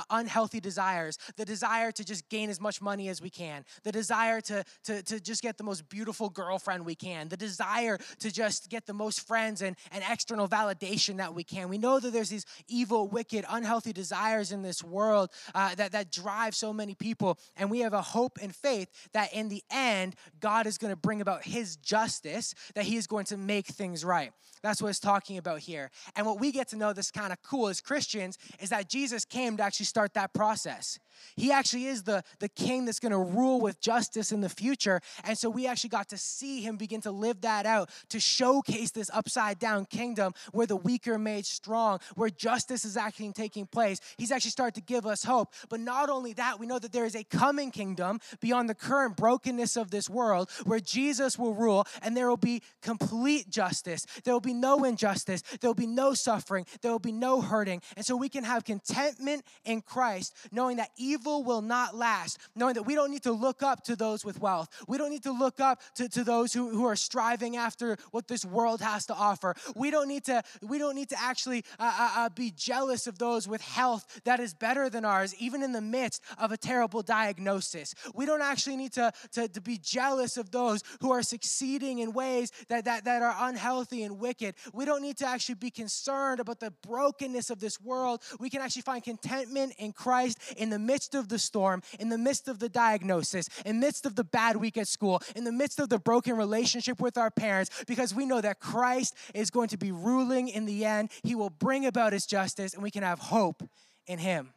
unhealthy 0.09 0.59
desires 0.59 1.17
the 1.37 1.45
desire 1.45 1.91
to 1.91 2.03
just 2.03 2.27
gain 2.29 2.49
as 2.49 2.59
much 2.59 2.81
money 2.81 3.09
as 3.09 3.21
we 3.21 3.29
can 3.29 3.63
the 3.83 3.91
desire 3.91 4.41
to, 4.41 4.63
to, 4.83 5.01
to 5.03 5.19
just 5.19 5.41
get 5.41 5.57
the 5.57 5.63
most 5.63 5.87
beautiful 5.89 6.29
girlfriend 6.29 6.85
we 6.85 6.95
can 6.95 7.27
the 7.29 7.37
desire 7.37 7.97
to 8.19 8.31
just 8.31 8.69
get 8.69 8.85
the 8.85 8.93
most 8.93 9.25
friends 9.27 9.61
and, 9.61 9.75
and 9.91 10.03
external 10.09 10.47
validation 10.47 11.17
that 11.17 11.33
we 11.33 11.43
can. 11.43 11.69
We 11.69 11.77
know 11.77 11.99
that 11.99 12.11
there's 12.11 12.29
these 12.29 12.45
evil 12.67 13.07
wicked 13.07 13.45
unhealthy 13.49 13.93
desires 13.93 14.51
in 14.51 14.61
this 14.61 14.83
world 14.83 15.29
uh, 15.53 15.75
that, 15.75 15.91
that 15.91 16.11
drive 16.11 16.55
so 16.55 16.73
many 16.73 16.95
people 16.95 17.37
and 17.55 17.69
we 17.69 17.79
have 17.79 17.93
a 17.93 18.01
hope 18.01 18.39
and 18.41 18.55
faith 18.55 18.89
that 19.13 19.33
in 19.33 19.49
the 19.49 19.63
end 19.71 20.15
god 20.39 20.67
is 20.67 20.77
going 20.77 20.91
to 20.91 20.97
bring 20.97 21.21
about 21.21 21.43
his 21.43 21.75
justice 21.77 22.53
that 22.75 22.85
he 22.85 22.95
is 22.95 23.07
going 23.07 23.25
to 23.25 23.37
make 23.37 23.67
things 23.67 24.03
right 24.03 24.31
that's 24.61 24.81
what 24.81 24.89
it's 24.89 24.99
talking 24.99 25.37
about 25.37 25.59
here 25.59 25.91
and 26.15 26.25
what 26.25 26.39
we 26.39 26.51
get 26.51 26.67
to 26.69 26.75
know 26.75 26.93
this 26.93 27.11
kind 27.11 27.31
of 27.31 27.41
cool 27.43 27.67
as 27.67 27.81
christians 27.81 28.37
is 28.59 28.69
that 28.69 28.89
jesus 28.89 29.25
came 29.25 29.57
to 29.57 29.63
actually 29.63 29.85
start 29.85 30.13
that 30.13 30.33
process. 30.33 30.99
He 31.35 31.51
actually 31.51 31.85
is 31.85 32.03
the, 32.03 32.23
the 32.39 32.49
king 32.49 32.85
that's 32.85 32.99
going 32.99 33.11
to 33.11 33.17
rule 33.17 33.59
with 33.59 33.79
justice 33.81 34.31
in 34.31 34.41
the 34.41 34.49
future. 34.49 35.01
And 35.23 35.37
so 35.37 35.49
we 35.49 35.67
actually 35.67 35.89
got 35.89 36.09
to 36.09 36.17
see 36.17 36.61
him 36.61 36.77
begin 36.77 37.01
to 37.01 37.11
live 37.11 37.41
that 37.41 37.65
out, 37.65 37.89
to 38.09 38.19
showcase 38.19 38.91
this 38.91 39.09
upside 39.13 39.59
down 39.59 39.85
kingdom 39.85 40.33
where 40.51 40.67
the 40.67 40.75
weak 40.75 41.07
are 41.07 41.17
made 41.17 41.45
strong, 41.45 41.99
where 42.15 42.29
justice 42.29 42.85
is 42.85 42.97
actually 42.97 43.31
taking 43.33 43.65
place. 43.65 43.99
He's 44.17 44.31
actually 44.31 44.51
started 44.51 44.75
to 44.75 44.81
give 44.81 45.05
us 45.05 45.23
hope. 45.23 45.53
But 45.69 45.79
not 45.79 46.09
only 46.09 46.33
that, 46.33 46.59
we 46.59 46.67
know 46.67 46.79
that 46.79 46.91
there 46.91 47.05
is 47.05 47.15
a 47.15 47.23
coming 47.23 47.71
kingdom 47.71 48.19
beyond 48.39 48.69
the 48.69 48.75
current 48.75 49.17
brokenness 49.17 49.77
of 49.77 49.91
this 49.91 50.09
world 50.09 50.49
where 50.65 50.79
Jesus 50.79 51.37
will 51.37 51.53
rule 51.53 51.85
and 52.01 52.15
there 52.15 52.29
will 52.29 52.37
be 52.37 52.61
complete 52.81 53.49
justice. 53.49 54.05
There 54.23 54.33
will 54.33 54.39
be 54.39 54.53
no 54.53 54.83
injustice. 54.83 55.41
There 55.59 55.69
will 55.69 55.75
be 55.75 55.87
no 55.87 56.13
suffering. 56.13 56.65
There 56.81 56.91
will 56.91 56.99
be 56.99 57.11
no 57.11 57.41
hurting. 57.41 57.81
And 57.95 58.05
so 58.05 58.15
we 58.15 58.29
can 58.29 58.43
have 58.43 58.63
contentment 58.63 59.43
in 59.65 59.81
Christ, 59.81 60.35
knowing 60.51 60.77
that 60.77 60.89
evil 61.09 61.43
will 61.43 61.61
not 61.61 61.95
last, 61.95 62.37
knowing 62.55 62.75
that 62.75 62.83
we 62.83 62.95
don't 62.95 63.11
need 63.11 63.23
to 63.23 63.31
look 63.31 63.63
up 63.63 63.83
to 63.83 63.95
those 63.95 64.23
with 64.23 64.39
wealth. 64.39 64.69
We 64.87 64.97
don't 64.97 65.09
need 65.09 65.23
to 65.23 65.31
look 65.31 65.59
up 65.59 65.81
to, 65.95 66.07
to 66.09 66.23
those 66.23 66.53
who, 66.53 66.69
who 66.69 66.85
are 66.85 66.95
striving 66.95 67.57
after 67.57 67.97
what 68.11 68.27
this 68.27 68.45
world 68.45 68.81
has 68.81 69.05
to 69.07 69.13
offer. 69.13 69.55
We 69.75 69.91
don't 69.91 70.07
need 70.07 70.25
to, 70.25 70.43
we 70.61 70.77
don't 70.77 70.95
need 70.95 71.09
to 71.09 71.19
actually 71.21 71.63
uh, 71.79 71.95
uh, 71.99 72.11
uh, 72.15 72.29
be 72.29 72.51
jealous 72.55 73.07
of 73.07 73.17
those 73.17 73.47
with 73.47 73.61
health 73.61 74.21
that 74.25 74.39
is 74.39 74.53
better 74.53 74.89
than 74.89 75.05
ours, 75.05 75.33
even 75.39 75.63
in 75.63 75.71
the 75.71 75.81
midst 75.81 76.21
of 76.37 76.51
a 76.51 76.57
terrible 76.57 77.01
diagnosis. 77.01 77.95
We 78.13 78.25
don't 78.25 78.41
actually 78.41 78.77
need 78.77 78.93
to, 78.93 79.11
to, 79.33 79.47
to 79.47 79.61
be 79.61 79.77
jealous 79.77 80.37
of 80.37 80.51
those 80.51 80.83
who 81.01 81.11
are 81.11 81.23
succeeding 81.23 81.99
in 81.99 82.13
ways 82.13 82.51
that, 82.67 82.85
that, 82.85 83.05
that 83.05 83.21
are 83.21 83.35
unhealthy 83.49 84.03
and 84.03 84.19
wicked. 84.19 84.55
We 84.73 84.85
don't 84.85 85.01
need 85.01 85.17
to 85.17 85.27
actually 85.27 85.55
be 85.55 85.71
concerned 85.71 86.39
about 86.39 86.59
the 86.59 86.71
brokenness 86.87 87.49
of 87.49 87.59
this 87.59 87.79
world. 87.81 88.21
We 88.39 88.49
can 88.49 88.61
actually 88.61 88.83
find 88.83 89.03
contentment 89.03 89.29
contentment 89.29 89.73
in 89.77 89.91
Christ 89.91 90.37
in 90.57 90.69
the 90.69 90.79
midst 90.79 90.98
of 91.15 91.29
the 91.29 91.39
storm, 91.39 91.81
in 91.99 92.09
the 92.09 92.17
midst 92.17 92.47
of 92.47 92.59
the 92.59 92.69
diagnosis, 92.69 93.49
in 93.65 93.79
the 93.79 93.87
midst 93.87 94.05
of 94.05 94.15
the 94.15 94.23
bad 94.23 94.57
week 94.57 94.77
at 94.77 94.87
school, 94.87 95.21
in 95.35 95.43
the 95.43 95.51
midst 95.51 95.79
of 95.79 95.89
the 95.89 95.99
broken 95.99 96.35
relationship 96.35 96.99
with 96.99 97.17
our 97.17 97.31
parents, 97.31 97.83
because 97.87 98.13
we 98.13 98.25
know 98.25 98.41
that 98.41 98.59
Christ 98.59 99.15
is 99.33 99.49
going 99.49 99.69
to 99.69 99.77
be 99.77 99.91
ruling 99.91 100.49
in 100.49 100.65
the 100.65 100.85
end. 100.85 101.11
He 101.23 101.35
will 101.35 101.49
bring 101.49 101.85
about 101.85 102.13
his 102.13 102.25
justice, 102.25 102.73
and 102.73 102.83
we 102.83 102.91
can 102.91 103.03
have 103.03 103.19
hope 103.19 103.63
in 104.07 104.19
him. 104.19 104.49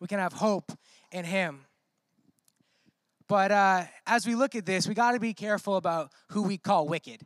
We 0.00 0.06
can 0.06 0.18
have 0.18 0.32
hope 0.32 0.72
in 1.12 1.24
him. 1.24 1.66
But 3.28 3.52
uh, 3.52 3.84
as 4.06 4.26
we 4.26 4.34
look 4.34 4.54
at 4.54 4.66
this, 4.66 4.88
we 4.88 4.94
got 4.94 5.12
to 5.12 5.20
be 5.20 5.34
careful 5.34 5.76
about 5.76 6.10
who 6.30 6.42
we 6.42 6.58
call 6.58 6.88
wicked 6.88 7.20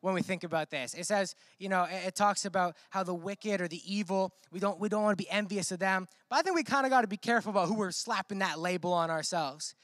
when 0.00 0.14
we 0.14 0.22
think 0.22 0.44
about 0.44 0.70
this. 0.70 0.94
It 0.94 1.06
says, 1.06 1.34
you 1.58 1.68
know, 1.68 1.86
it, 1.90 2.14
talks 2.14 2.44
about 2.44 2.76
how 2.90 3.02
the 3.02 3.14
wicked 3.14 3.60
or 3.60 3.68
the 3.68 3.80
evil, 3.84 4.32
we 4.50 4.60
don't 4.60 4.80
we 4.80 4.88
don't 4.88 5.02
want 5.02 5.16
to 5.16 5.22
be 5.22 5.30
envious 5.30 5.72
of 5.72 5.78
them. 5.78 6.06
But 6.28 6.38
I 6.38 6.42
think 6.42 6.56
we 6.56 6.62
kind 6.62 6.86
of 6.86 6.90
got 6.90 7.02
to 7.02 7.08
be 7.08 7.16
careful 7.16 7.50
about 7.50 7.68
who 7.68 7.74
we're 7.74 7.90
slapping 7.90 8.38
that 8.40 8.58
label 8.58 8.92
on 8.92 9.10
ourselves. 9.10 9.74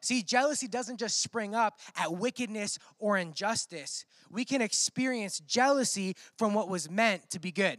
See, 0.00 0.22
jealousy 0.22 0.68
doesn't 0.68 0.98
just 0.98 1.22
spring 1.22 1.54
up 1.54 1.78
at 1.96 2.12
wickedness 2.12 2.78
or 2.98 3.16
injustice. 3.16 4.04
We 4.30 4.44
can 4.44 4.60
experience 4.60 5.40
jealousy 5.40 6.14
from 6.36 6.52
what 6.52 6.68
was 6.68 6.90
meant 6.90 7.30
to 7.30 7.40
be 7.40 7.50
good. 7.50 7.78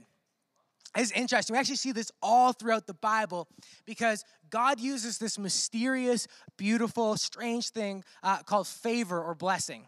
It's 0.98 1.12
interesting. 1.12 1.54
We 1.54 1.60
actually 1.60 1.76
see 1.76 1.92
this 1.92 2.12
all 2.22 2.54
throughout 2.54 2.88
the 2.88 2.94
Bible 2.94 3.48
because 3.86 4.24
God 4.50 4.80
uses 4.80 5.18
this 5.18 5.38
mysterious, 5.38 6.28
beautiful, 6.58 7.18
strange 7.18 7.70
thing 7.70 8.04
uh, 8.24 8.38
called 8.44 8.68
favor 8.68 9.22
or 9.22 9.36
blessing. 9.36 9.88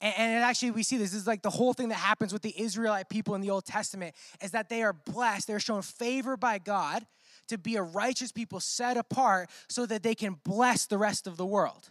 And, 0.00 0.14
and 0.16 0.44
actually, 0.44 0.72
we 0.72 0.82
see 0.82 0.96
this. 0.96 1.12
this 1.12 1.20
is 1.20 1.26
like 1.26 1.42
the 1.42 1.50
whole 1.50 1.72
thing 1.72 1.88
that 1.88 1.96
happens 1.96 2.32
with 2.32 2.42
the 2.42 2.54
Israelite 2.60 3.08
people 3.08 3.34
in 3.34 3.40
the 3.40 3.50
Old 3.50 3.64
Testament 3.64 4.14
is 4.42 4.50
that 4.52 4.68
they 4.68 4.82
are 4.82 4.92
blessed. 4.92 5.46
They're 5.46 5.60
shown 5.60 5.82
favor 5.82 6.36
by 6.36 6.58
God 6.58 7.06
to 7.48 7.58
be 7.58 7.76
a 7.76 7.82
righteous 7.82 8.32
people 8.32 8.60
set 8.60 8.96
apart 8.96 9.50
so 9.68 9.86
that 9.86 10.02
they 10.02 10.14
can 10.14 10.36
bless 10.44 10.86
the 10.86 10.98
rest 10.98 11.26
of 11.26 11.36
the 11.36 11.46
world. 11.46 11.90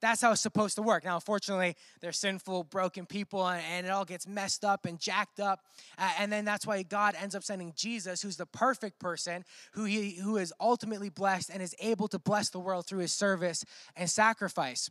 That's 0.00 0.20
how 0.20 0.32
it's 0.32 0.42
supposed 0.42 0.76
to 0.76 0.82
work. 0.82 1.04
Now, 1.04 1.14
unfortunately, 1.14 1.76
they're 2.02 2.12
sinful, 2.12 2.64
broken 2.64 3.06
people, 3.06 3.48
and, 3.48 3.86
it 3.86 3.88
all 3.88 4.04
gets 4.04 4.28
messed 4.28 4.62
up 4.62 4.84
and 4.84 4.98
jacked 4.98 5.40
up. 5.40 5.60
Uh, 5.96 6.10
and 6.18 6.30
then 6.30 6.44
that's 6.44 6.66
why 6.66 6.82
God 6.82 7.14
ends 7.18 7.34
up 7.34 7.42
sending 7.42 7.72
Jesus, 7.74 8.20
who's 8.20 8.36
the 8.36 8.44
perfect 8.44 8.98
person, 8.98 9.46
who, 9.72 9.84
he, 9.84 10.16
who 10.16 10.36
is 10.36 10.52
ultimately 10.60 11.08
blessed 11.08 11.48
and 11.48 11.62
is 11.62 11.74
able 11.80 12.08
to 12.08 12.18
bless 12.18 12.50
the 12.50 12.58
world 12.58 12.86
through 12.86 12.98
his 12.98 13.14
service 13.14 13.64
and 13.96 14.10
sacrifice. 14.10 14.90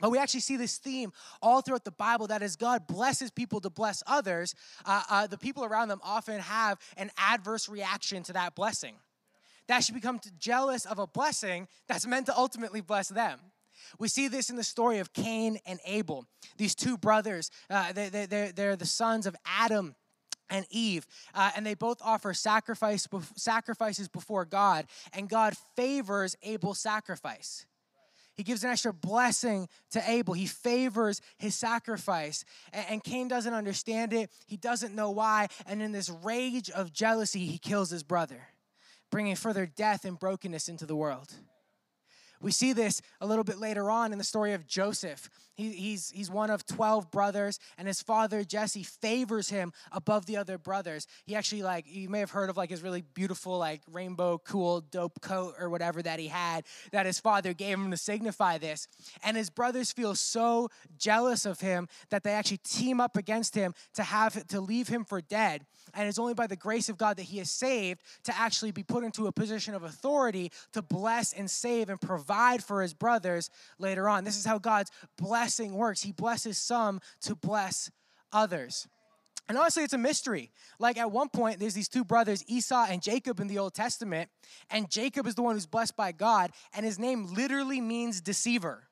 But 0.00 0.10
we 0.10 0.18
actually 0.18 0.40
see 0.40 0.56
this 0.56 0.78
theme 0.78 1.12
all 1.40 1.60
throughout 1.60 1.84
the 1.84 1.92
Bible 1.92 2.26
that 2.26 2.42
as 2.42 2.56
God 2.56 2.86
blesses 2.86 3.30
people 3.30 3.60
to 3.60 3.70
bless 3.70 4.02
others, 4.06 4.54
uh, 4.84 5.02
uh, 5.08 5.26
the 5.26 5.38
people 5.38 5.64
around 5.64 5.88
them 5.88 6.00
often 6.02 6.40
have 6.40 6.78
an 6.96 7.10
adverse 7.16 7.68
reaction 7.68 8.22
to 8.24 8.32
that 8.32 8.54
blessing. 8.54 8.96
That 9.68 9.84
should 9.84 9.94
become 9.94 10.20
jealous 10.38 10.84
of 10.84 10.98
a 10.98 11.06
blessing 11.06 11.68
that's 11.88 12.06
meant 12.06 12.26
to 12.26 12.36
ultimately 12.36 12.80
bless 12.80 13.08
them. 13.08 13.40
We 13.98 14.08
see 14.08 14.28
this 14.28 14.50
in 14.50 14.56
the 14.56 14.64
story 14.64 14.98
of 14.98 15.12
Cain 15.12 15.58
and 15.66 15.78
Abel. 15.84 16.26
These 16.56 16.74
two 16.74 16.98
brothers, 16.98 17.50
uh, 17.70 17.92
they, 17.92 18.08
they, 18.08 18.26
they're, 18.26 18.52
they're 18.52 18.76
the 18.76 18.86
sons 18.86 19.26
of 19.26 19.36
Adam 19.46 19.94
and 20.50 20.66
Eve, 20.70 21.06
uh, 21.34 21.52
and 21.56 21.64
they 21.64 21.74
both 21.74 21.98
offer 22.02 22.34
sacrifice, 22.34 23.08
sacrifices 23.36 24.08
before 24.08 24.44
God, 24.44 24.86
and 25.12 25.28
God 25.28 25.54
favors 25.76 26.36
Abel's 26.42 26.80
sacrifice. 26.80 27.66
He 28.36 28.42
gives 28.42 28.64
an 28.64 28.70
extra 28.70 28.92
blessing 28.92 29.68
to 29.92 30.10
Abel. 30.10 30.34
He 30.34 30.46
favors 30.46 31.20
his 31.38 31.54
sacrifice. 31.54 32.44
And, 32.72 33.02
Cain 33.02 33.28
doesn't 33.28 33.54
understand 33.54 34.12
it. 34.12 34.30
He 34.46 34.56
doesn't 34.56 34.94
know 34.94 35.10
why. 35.10 35.48
And 35.66 35.82
in 35.82 35.92
this 35.92 36.10
rage 36.10 36.70
of 36.70 36.92
jealousy, 36.92 37.46
he 37.46 37.58
kills 37.58 37.90
his 37.90 38.02
brother, 38.02 38.48
bringing 39.10 39.36
further 39.36 39.66
death 39.66 40.04
and 40.04 40.18
brokenness 40.18 40.68
into 40.68 40.86
the 40.86 40.96
world. 40.96 41.32
We 42.40 42.50
see 42.50 42.72
this 42.72 43.00
a 43.20 43.26
little 43.26 43.44
bit 43.44 43.58
later 43.58 43.90
on 43.90 44.12
in 44.12 44.18
the 44.18 44.24
story 44.24 44.52
of 44.52 44.66
Joseph. 44.66 45.28
He, 45.56 45.70
he's, 45.70 46.10
he's 46.10 46.30
one 46.30 46.50
of 46.50 46.66
12 46.66 47.10
brothers, 47.10 47.60
and 47.78 47.86
his 47.86 48.02
father, 48.02 48.42
Jesse, 48.42 48.82
favors 48.82 49.48
him 49.48 49.72
above 49.92 50.26
the 50.26 50.36
other 50.36 50.58
brothers. 50.58 51.06
He 51.26 51.36
actually, 51.36 51.62
like, 51.62 51.86
you 51.88 52.08
may 52.08 52.18
have 52.18 52.32
heard 52.32 52.50
of, 52.50 52.56
like, 52.56 52.70
his 52.70 52.82
really 52.82 53.02
beautiful, 53.02 53.56
like, 53.56 53.82
rainbow, 53.90 54.38
cool, 54.38 54.80
dope 54.80 55.20
coat 55.20 55.54
or 55.58 55.70
whatever 55.70 56.02
that 56.02 56.18
he 56.18 56.26
had 56.26 56.64
that 56.90 57.06
his 57.06 57.20
father 57.20 57.52
gave 57.52 57.78
him 57.78 57.90
to 57.92 57.96
signify 57.96 58.58
this. 58.58 58.88
And 59.22 59.36
his 59.36 59.48
brothers 59.48 59.92
feel 59.92 60.14
so 60.16 60.70
jealous 60.98 61.46
of 61.46 61.60
him 61.60 61.88
that 62.10 62.24
they 62.24 62.32
actually 62.32 62.58
team 62.58 63.00
up 63.00 63.16
against 63.16 63.54
him 63.54 63.74
to 63.94 64.02
have 64.02 64.46
to 64.48 64.60
leave 64.60 64.88
him 64.88 65.04
for 65.04 65.20
dead. 65.20 65.64
And 65.92 66.08
it's 66.08 66.18
only 66.18 66.34
by 66.34 66.48
the 66.48 66.56
grace 66.56 66.88
of 66.88 66.98
God 66.98 67.16
that 67.18 67.24
he 67.24 67.38
is 67.38 67.50
saved 67.50 68.00
to 68.24 68.36
actually 68.36 68.72
be 68.72 68.82
put 68.82 69.04
into 69.04 69.28
a 69.28 69.32
position 69.32 69.74
of 69.74 69.84
authority 69.84 70.50
to 70.72 70.82
bless 70.82 71.32
and 71.32 71.48
save 71.48 71.88
and 71.88 72.00
provide 72.00 72.23
for 72.62 72.82
his 72.82 72.94
brothers 72.94 73.50
later 73.78 74.08
on. 74.08 74.24
This 74.24 74.36
is 74.36 74.44
how 74.44 74.58
God's 74.58 74.90
blessing 75.18 75.74
works. 75.74 76.02
He 76.02 76.12
blesses 76.12 76.58
some 76.58 77.00
to 77.22 77.34
bless 77.34 77.90
others. 78.32 78.86
And 79.48 79.58
honestly, 79.58 79.82
it's 79.82 79.92
a 79.92 79.98
mystery. 79.98 80.52
Like 80.78 80.96
at 80.96 81.10
one 81.10 81.28
point, 81.28 81.60
there's 81.60 81.74
these 81.74 81.88
two 81.88 82.04
brothers, 82.04 82.42
Esau 82.46 82.86
and 82.88 83.02
Jacob, 83.02 83.40
in 83.40 83.46
the 83.46 83.58
Old 83.58 83.74
Testament, 83.74 84.30
and 84.70 84.90
Jacob 84.90 85.26
is 85.26 85.34
the 85.34 85.42
one 85.42 85.54
who's 85.54 85.66
blessed 85.66 85.96
by 85.96 86.12
God, 86.12 86.50
and 86.74 86.86
his 86.86 86.98
name 86.98 87.26
literally 87.34 87.80
means 87.80 88.20
deceiver. 88.20 88.88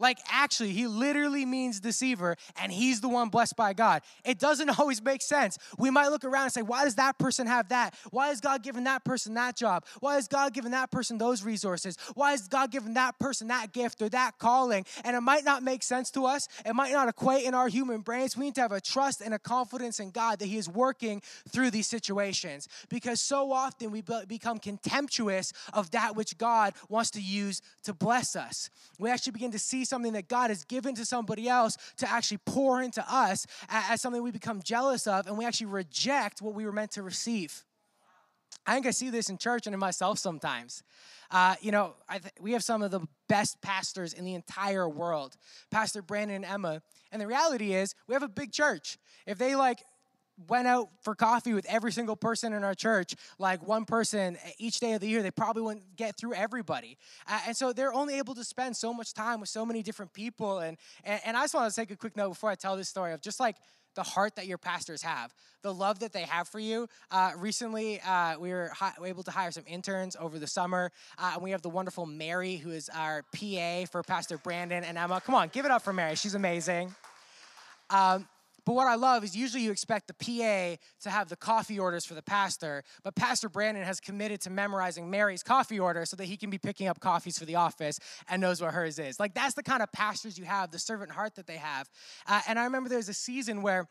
Like, 0.00 0.18
actually, 0.28 0.72
he 0.72 0.86
literally 0.86 1.44
means 1.44 1.78
deceiver, 1.78 2.36
and 2.60 2.72
he's 2.72 3.00
the 3.00 3.08
one 3.08 3.28
blessed 3.28 3.54
by 3.54 3.74
God. 3.74 4.02
It 4.24 4.38
doesn't 4.38 4.70
always 4.80 5.02
make 5.02 5.22
sense. 5.22 5.58
We 5.78 5.90
might 5.90 6.08
look 6.08 6.24
around 6.24 6.44
and 6.44 6.52
say, 6.52 6.62
why 6.62 6.84
does 6.84 6.96
that 6.96 7.18
person 7.18 7.46
have 7.46 7.68
that? 7.68 7.94
Why 8.10 8.30
is 8.30 8.40
God 8.40 8.62
giving 8.62 8.84
that 8.84 9.04
person 9.04 9.34
that 9.34 9.56
job? 9.56 9.84
Why 10.00 10.16
is 10.16 10.26
God 10.26 10.54
giving 10.54 10.72
that 10.72 10.90
person 10.90 11.18
those 11.18 11.44
resources? 11.44 11.96
Why 12.14 12.32
is 12.32 12.48
God 12.48 12.70
giving 12.72 12.94
that 12.94 13.18
person 13.18 13.48
that 13.48 13.72
gift 13.72 14.00
or 14.00 14.08
that 14.08 14.38
calling? 14.38 14.86
And 15.04 15.14
it 15.14 15.20
might 15.20 15.44
not 15.44 15.62
make 15.62 15.82
sense 15.82 16.10
to 16.12 16.24
us. 16.24 16.48
It 16.64 16.74
might 16.74 16.92
not 16.92 17.08
equate 17.08 17.44
in 17.44 17.54
our 17.54 17.68
human 17.68 18.00
brains. 18.00 18.36
We 18.36 18.46
need 18.46 18.54
to 18.54 18.62
have 18.62 18.72
a 18.72 18.80
trust 18.80 19.20
and 19.20 19.34
a 19.34 19.38
confidence 19.38 20.00
in 20.00 20.10
God 20.10 20.38
that 20.38 20.46
He 20.46 20.56
is 20.56 20.68
working 20.68 21.20
through 21.48 21.70
these 21.72 21.86
situations 21.86 22.68
because 22.88 23.20
so 23.20 23.52
often 23.52 23.90
we 23.90 24.02
become 24.26 24.58
contemptuous 24.58 25.52
of 25.74 25.90
that 25.90 26.16
which 26.16 26.38
God 26.38 26.72
wants 26.88 27.10
to 27.12 27.20
use 27.20 27.60
to 27.82 27.92
bless 27.92 28.34
us. 28.34 28.70
We 28.98 29.10
actually 29.10 29.32
begin 29.32 29.52
to 29.52 29.58
see 29.58 29.84
something 29.90 30.14
that 30.14 30.28
God 30.28 30.48
has 30.48 30.64
given 30.64 30.94
to 30.94 31.04
somebody 31.04 31.48
else 31.48 31.76
to 31.98 32.10
actually 32.10 32.38
pour 32.46 32.80
into 32.80 33.04
us 33.06 33.46
as 33.68 34.00
something 34.00 34.22
we 34.22 34.30
become 34.30 34.62
jealous 34.62 35.06
of, 35.06 35.26
and 35.26 35.36
we 35.36 35.44
actually 35.44 35.66
reject 35.66 36.40
what 36.40 36.54
we 36.54 36.64
were 36.64 36.72
meant 36.72 36.92
to 36.92 37.02
receive. 37.02 37.64
I 38.66 38.74
think 38.74 38.86
I 38.86 38.90
see 38.90 39.10
this 39.10 39.30
in 39.30 39.38
church 39.38 39.66
and 39.66 39.74
in 39.74 39.80
myself 39.80 40.18
sometimes. 40.18 40.82
Uh, 41.30 41.54
you 41.60 41.70
know, 41.70 41.94
th- 42.10 42.24
we 42.40 42.52
have 42.52 42.64
some 42.64 42.82
of 42.82 42.90
the 42.90 43.00
best 43.28 43.60
pastors 43.62 44.12
in 44.12 44.24
the 44.24 44.34
entire 44.34 44.88
world, 44.88 45.36
Pastor 45.70 46.02
Brandon 46.02 46.36
and 46.36 46.44
Emma. 46.44 46.82
And 47.12 47.20
the 47.20 47.26
reality 47.26 47.74
is, 47.74 47.94
we 48.06 48.14
have 48.14 48.22
a 48.22 48.28
big 48.28 48.52
church. 48.52 48.98
If 49.26 49.38
they 49.38 49.54
like 49.54 49.82
went 50.48 50.66
out 50.66 50.88
for 51.02 51.14
coffee 51.14 51.52
with 51.52 51.66
every 51.66 51.92
single 51.92 52.16
person 52.16 52.52
in 52.52 52.64
our 52.64 52.74
church, 52.74 53.14
like 53.38 53.66
one 53.66 53.84
person 53.84 54.38
each 54.58 54.80
day 54.80 54.92
of 54.92 55.00
the 55.00 55.08
year, 55.08 55.22
they 55.22 55.30
probably 55.30 55.62
wouldn't 55.62 55.96
get 55.96 56.16
through 56.16 56.34
everybody. 56.34 56.96
Uh, 57.26 57.40
and 57.48 57.56
so 57.56 57.72
they're 57.72 57.92
only 57.92 58.18
able 58.18 58.34
to 58.34 58.44
spend 58.44 58.76
so 58.76 58.92
much 58.92 59.12
time 59.12 59.40
with 59.40 59.48
so 59.48 59.66
many 59.66 59.82
different 59.82 60.12
people. 60.12 60.58
And, 60.60 60.76
and, 61.04 61.20
and 61.24 61.36
I 61.36 61.42
just 61.42 61.54
want 61.54 61.70
to 61.70 61.76
take 61.76 61.90
a 61.90 61.96
quick 61.96 62.16
note 62.16 62.30
before 62.30 62.50
I 62.50 62.54
tell 62.54 62.76
this 62.76 62.88
story 62.88 63.12
of 63.12 63.20
just 63.20 63.40
like 63.40 63.56
the 63.94 64.02
heart 64.02 64.36
that 64.36 64.46
your 64.46 64.58
pastors 64.58 65.02
have, 65.02 65.34
the 65.62 65.74
love 65.74 65.98
that 66.00 66.12
they 66.12 66.22
have 66.22 66.48
for 66.48 66.60
you. 66.60 66.86
Uh, 67.10 67.32
recently, 67.36 68.00
uh, 68.00 68.38
we 68.38 68.50
were 68.50 68.70
hi- 68.74 68.92
able 69.04 69.22
to 69.24 69.30
hire 69.30 69.50
some 69.50 69.64
interns 69.66 70.16
over 70.18 70.38
the 70.38 70.46
summer, 70.46 70.92
uh, 71.18 71.32
and 71.34 71.42
we 71.42 71.50
have 71.50 71.62
the 71.62 71.68
wonderful 71.68 72.06
Mary, 72.06 72.56
who 72.56 72.70
is 72.70 72.88
our 72.94 73.24
PA 73.34 73.84
for 73.90 74.02
Pastor 74.02 74.38
Brandon 74.38 74.84
and 74.84 74.96
Emma. 74.96 75.20
Come 75.20 75.34
on, 75.34 75.48
give 75.48 75.64
it 75.64 75.70
up 75.70 75.82
for 75.82 75.92
Mary. 75.92 76.14
She's 76.14 76.34
amazing. 76.34 76.94
Um, 77.90 78.28
but 78.64 78.74
what 78.74 78.86
I 78.86 78.94
love 78.94 79.24
is 79.24 79.36
usually 79.36 79.62
you 79.62 79.70
expect 79.70 80.08
the 80.08 80.14
PA 80.14 80.76
to 81.02 81.10
have 81.10 81.28
the 81.28 81.36
coffee 81.36 81.78
orders 81.78 82.04
for 82.04 82.14
the 82.14 82.22
pastor, 82.22 82.82
but 83.02 83.14
Pastor 83.14 83.48
Brandon 83.48 83.84
has 83.84 84.00
committed 84.00 84.40
to 84.42 84.50
memorizing 84.50 85.10
Mary's 85.10 85.42
coffee 85.42 85.78
order 85.78 86.04
so 86.04 86.16
that 86.16 86.24
he 86.24 86.36
can 86.36 86.50
be 86.50 86.58
picking 86.58 86.86
up 86.86 87.00
coffees 87.00 87.38
for 87.38 87.44
the 87.44 87.56
office 87.56 87.98
and 88.28 88.40
knows 88.40 88.60
what 88.60 88.74
hers 88.74 88.98
is. 88.98 89.18
Like 89.18 89.34
that's 89.34 89.54
the 89.54 89.62
kind 89.62 89.82
of 89.82 89.90
pastors 89.92 90.38
you 90.38 90.44
have, 90.44 90.70
the 90.70 90.78
servant 90.78 91.12
heart 91.12 91.34
that 91.36 91.46
they 91.46 91.56
have. 91.56 91.88
Uh, 92.26 92.40
and 92.48 92.58
I 92.58 92.64
remember 92.64 92.88
there 92.88 92.98
was 92.98 93.08
a 93.08 93.14
season 93.14 93.62
where, 93.62 93.88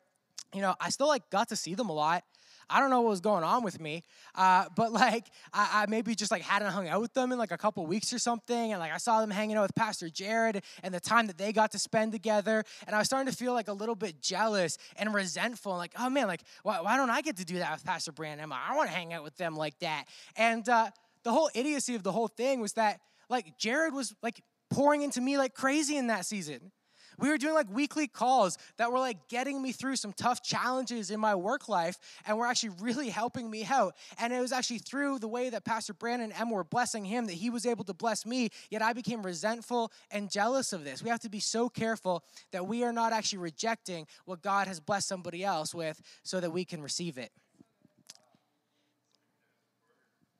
you 0.53 0.61
know, 0.61 0.75
I 0.79 0.89
still 0.89 1.07
like 1.07 1.29
got 1.29 1.49
to 1.49 1.55
see 1.55 1.75
them 1.75 1.89
a 1.89 1.93
lot. 1.93 2.23
I 2.69 2.79
don't 2.79 2.89
know 2.89 3.01
what 3.01 3.09
was 3.09 3.21
going 3.21 3.43
on 3.43 3.63
with 3.63 3.79
me, 3.79 4.03
uh, 4.35 4.65
but 4.75 4.91
like 4.91 5.27
I, 5.53 5.83
I, 5.83 5.85
maybe 5.87 6.15
just 6.15 6.31
like 6.31 6.41
hadn't 6.41 6.71
hung 6.71 6.87
out 6.87 7.01
with 7.01 7.13
them 7.13 7.31
in 7.31 7.37
like 7.37 7.51
a 7.51 7.57
couple 7.57 7.85
weeks 7.85 8.13
or 8.13 8.19
something, 8.19 8.71
and 8.71 8.79
like 8.79 8.93
I 8.93 8.97
saw 8.97 9.21
them 9.21 9.31
hanging 9.31 9.57
out 9.57 9.63
with 9.63 9.75
Pastor 9.75 10.09
Jared 10.09 10.63
and 10.83 10.93
the 10.93 10.99
time 10.99 11.27
that 11.27 11.37
they 11.37 11.51
got 11.51 11.71
to 11.71 11.79
spend 11.79 12.11
together, 12.11 12.63
and 12.87 12.95
I 12.95 12.99
was 12.99 13.07
starting 13.07 13.31
to 13.31 13.37
feel 13.37 13.53
like 13.53 13.67
a 13.67 13.73
little 13.73 13.95
bit 13.95 14.21
jealous 14.21 14.77
and 14.95 15.13
resentful, 15.13 15.75
like 15.75 15.93
oh 15.99 16.09
man, 16.09 16.27
like 16.27 16.41
why, 16.63 16.81
why 16.81 16.97
don't 16.97 17.09
I 17.09 17.21
get 17.21 17.37
to 17.37 17.45
do 17.45 17.59
that 17.59 17.71
with 17.73 17.85
Pastor 17.85 18.11
Brandon? 18.11 18.51
I 18.51 18.75
want 18.75 18.89
to 18.89 18.95
hang 18.95 19.13
out 19.13 19.23
with 19.23 19.37
them 19.37 19.55
like 19.55 19.77
that, 19.79 20.05
and 20.35 20.67
uh, 20.67 20.89
the 21.23 21.31
whole 21.31 21.49
idiocy 21.53 21.95
of 21.95 22.03
the 22.03 22.11
whole 22.11 22.27
thing 22.27 22.61
was 22.61 22.73
that 22.73 22.99
like 23.29 23.57
Jared 23.57 23.93
was 23.93 24.13
like 24.21 24.41
pouring 24.69 25.01
into 25.01 25.21
me 25.21 25.37
like 25.37 25.53
crazy 25.53 25.97
in 25.97 26.07
that 26.07 26.25
season. 26.25 26.71
We 27.19 27.29
were 27.29 27.37
doing 27.37 27.53
like 27.53 27.69
weekly 27.69 28.07
calls 28.07 28.57
that 28.77 28.91
were 28.91 28.99
like 28.99 29.27
getting 29.27 29.61
me 29.61 29.71
through 29.71 29.97
some 29.97 30.13
tough 30.13 30.41
challenges 30.41 31.11
in 31.11 31.19
my 31.19 31.35
work 31.35 31.67
life 31.67 31.97
and 32.25 32.37
were 32.37 32.47
actually 32.47 32.71
really 32.79 33.09
helping 33.09 33.49
me 33.49 33.65
out. 33.69 33.95
And 34.17 34.31
it 34.31 34.39
was 34.39 34.51
actually 34.51 34.79
through 34.79 35.19
the 35.19 35.27
way 35.27 35.49
that 35.49 35.65
Pastor 35.65 35.93
Brandon 35.93 36.31
and 36.31 36.41
Emma 36.41 36.53
were 36.53 36.63
blessing 36.63 37.05
him 37.05 37.25
that 37.25 37.33
he 37.33 37.49
was 37.49 37.65
able 37.65 37.83
to 37.85 37.93
bless 37.93 38.25
me. 38.25 38.49
Yet 38.69 38.81
I 38.81 38.93
became 38.93 39.21
resentful 39.23 39.91
and 40.11 40.31
jealous 40.31 40.73
of 40.73 40.83
this. 40.83 41.03
We 41.03 41.09
have 41.09 41.19
to 41.21 41.29
be 41.29 41.39
so 41.39 41.69
careful 41.69 42.23
that 42.51 42.67
we 42.67 42.83
are 42.83 42.93
not 42.93 43.13
actually 43.13 43.39
rejecting 43.39 44.07
what 44.25 44.41
God 44.41 44.67
has 44.67 44.79
blessed 44.79 45.07
somebody 45.07 45.43
else 45.43 45.75
with 45.75 46.01
so 46.23 46.39
that 46.39 46.51
we 46.51 46.63
can 46.63 46.81
receive 46.81 47.17
it. 47.17 47.31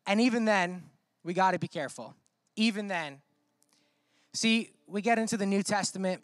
And 0.08 0.20
even 0.22 0.46
then, 0.46 0.84
we 1.24 1.34
got 1.34 1.52
to 1.52 1.60
be 1.60 1.68
careful. 1.68 2.16
Even 2.56 2.88
then. 2.88 3.22
See, 4.34 4.72
we 4.88 5.02
get 5.02 5.20
into 5.20 5.38
the 5.38 5.46
New 5.46 5.62
Testament 5.62 6.24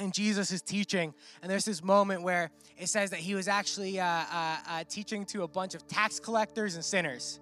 and 0.00 0.12
Jesus 0.12 0.50
is 0.50 0.62
teaching, 0.62 1.14
and 1.42 1.50
there's 1.50 1.64
this 1.64 1.82
moment 1.82 2.22
where 2.22 2.50
it 2.76 2.88
says 2.88 3.10
that 3.10 3.20
he 3.20 3.34
was 3.34 3.48
actually 3.48 4.00
uh, 4.00 4.06
uh, 4.06 4.56
uh, 4.68 4.84
teaching 4.88 5.24
to 5.26 5.42
a 5.42 5.48
bunch 5.48 5.74
of 5.74 5.86
tax 5.86 6.20
collectors 6.20 6.74
and 6.74 6.84
sinners, 6.84 7.40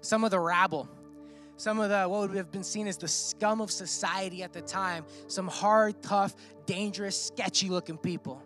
some 0.00 0.24
of 0.24 0.30
the 0.30 0.38
rabble, 0.38 0.88
some 1.56 1.80
of 1.80 1.90
the 1.90 2.04
what 2.04 2.28
would 2.28 2.36
have 2.36 2.50
been 2.50 2.64
seen 2.64 2.86
as 2.86 2.96
the 2.96 3.08
scum 3.08 3.60
of 3.60 3.70
society 3.70 4.42
at 4.42 4.52
the 4.52 4.62
time, 4.62 5.04
some 5.28 5.48
hard, 5.48 6.02
tough, 6.02 6.34
dangerous, 6.66 7.20
sketchy 7.26 7.68
looking 7.68 7.98
people. 7.98 8.42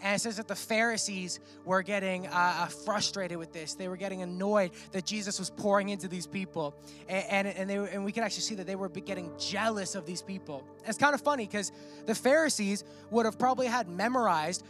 And 0.00 0.14
it 0.14 0.18
says 0.18 0.36
that 0.36 0.48
the 0.48 0.54
Pharisees 0.54 1.40
were 1.64 1.82
getting 1.82 2.26
uh, 2.26 2.30
uh, 2.32 2.66
frustrated 2.66 3.38
with 3.38 3.52
this. 3.52 3.74
They 3.74 3.88
were 3.88 3.96
getting 3.96 4.22
annoyed 4.22 4.72
that 4.92 5.06
Jesus 5.06 5.38
was 5.38 5.50
pouring 5.50 5.88
into 5.88 6.08
these 6.08 6.26
people. 6.26 6.74
And, 7.08 7.46
and, 7.46 7.58
and, 7.58 7.70
they, 7.70 7.76
and 7.76 8.04
we 8.04 8.12
can 8.12 8.22
actually 8.22 8.42
see 8.42 8.54
that 8.56 8.66
they 8.66 8.76
were 8.76 8.88
getting 8.88 9.30
jealous 9.38 9.94
of 9.94 10.04
these 10.04 10.20
people. 10.20 10.62
It's 10.86 10.98
kind 10.98 11.14
of 11.14 11.22
funny 11.22 11.46
because 11.46 11.72
the 12.06 12.14
Pharisees 12.14 12.84
would 13.10 13.24
have 13.24 13.38
probably 13.38 13.66
had 13.66 13.88
memorized 13.88 14.64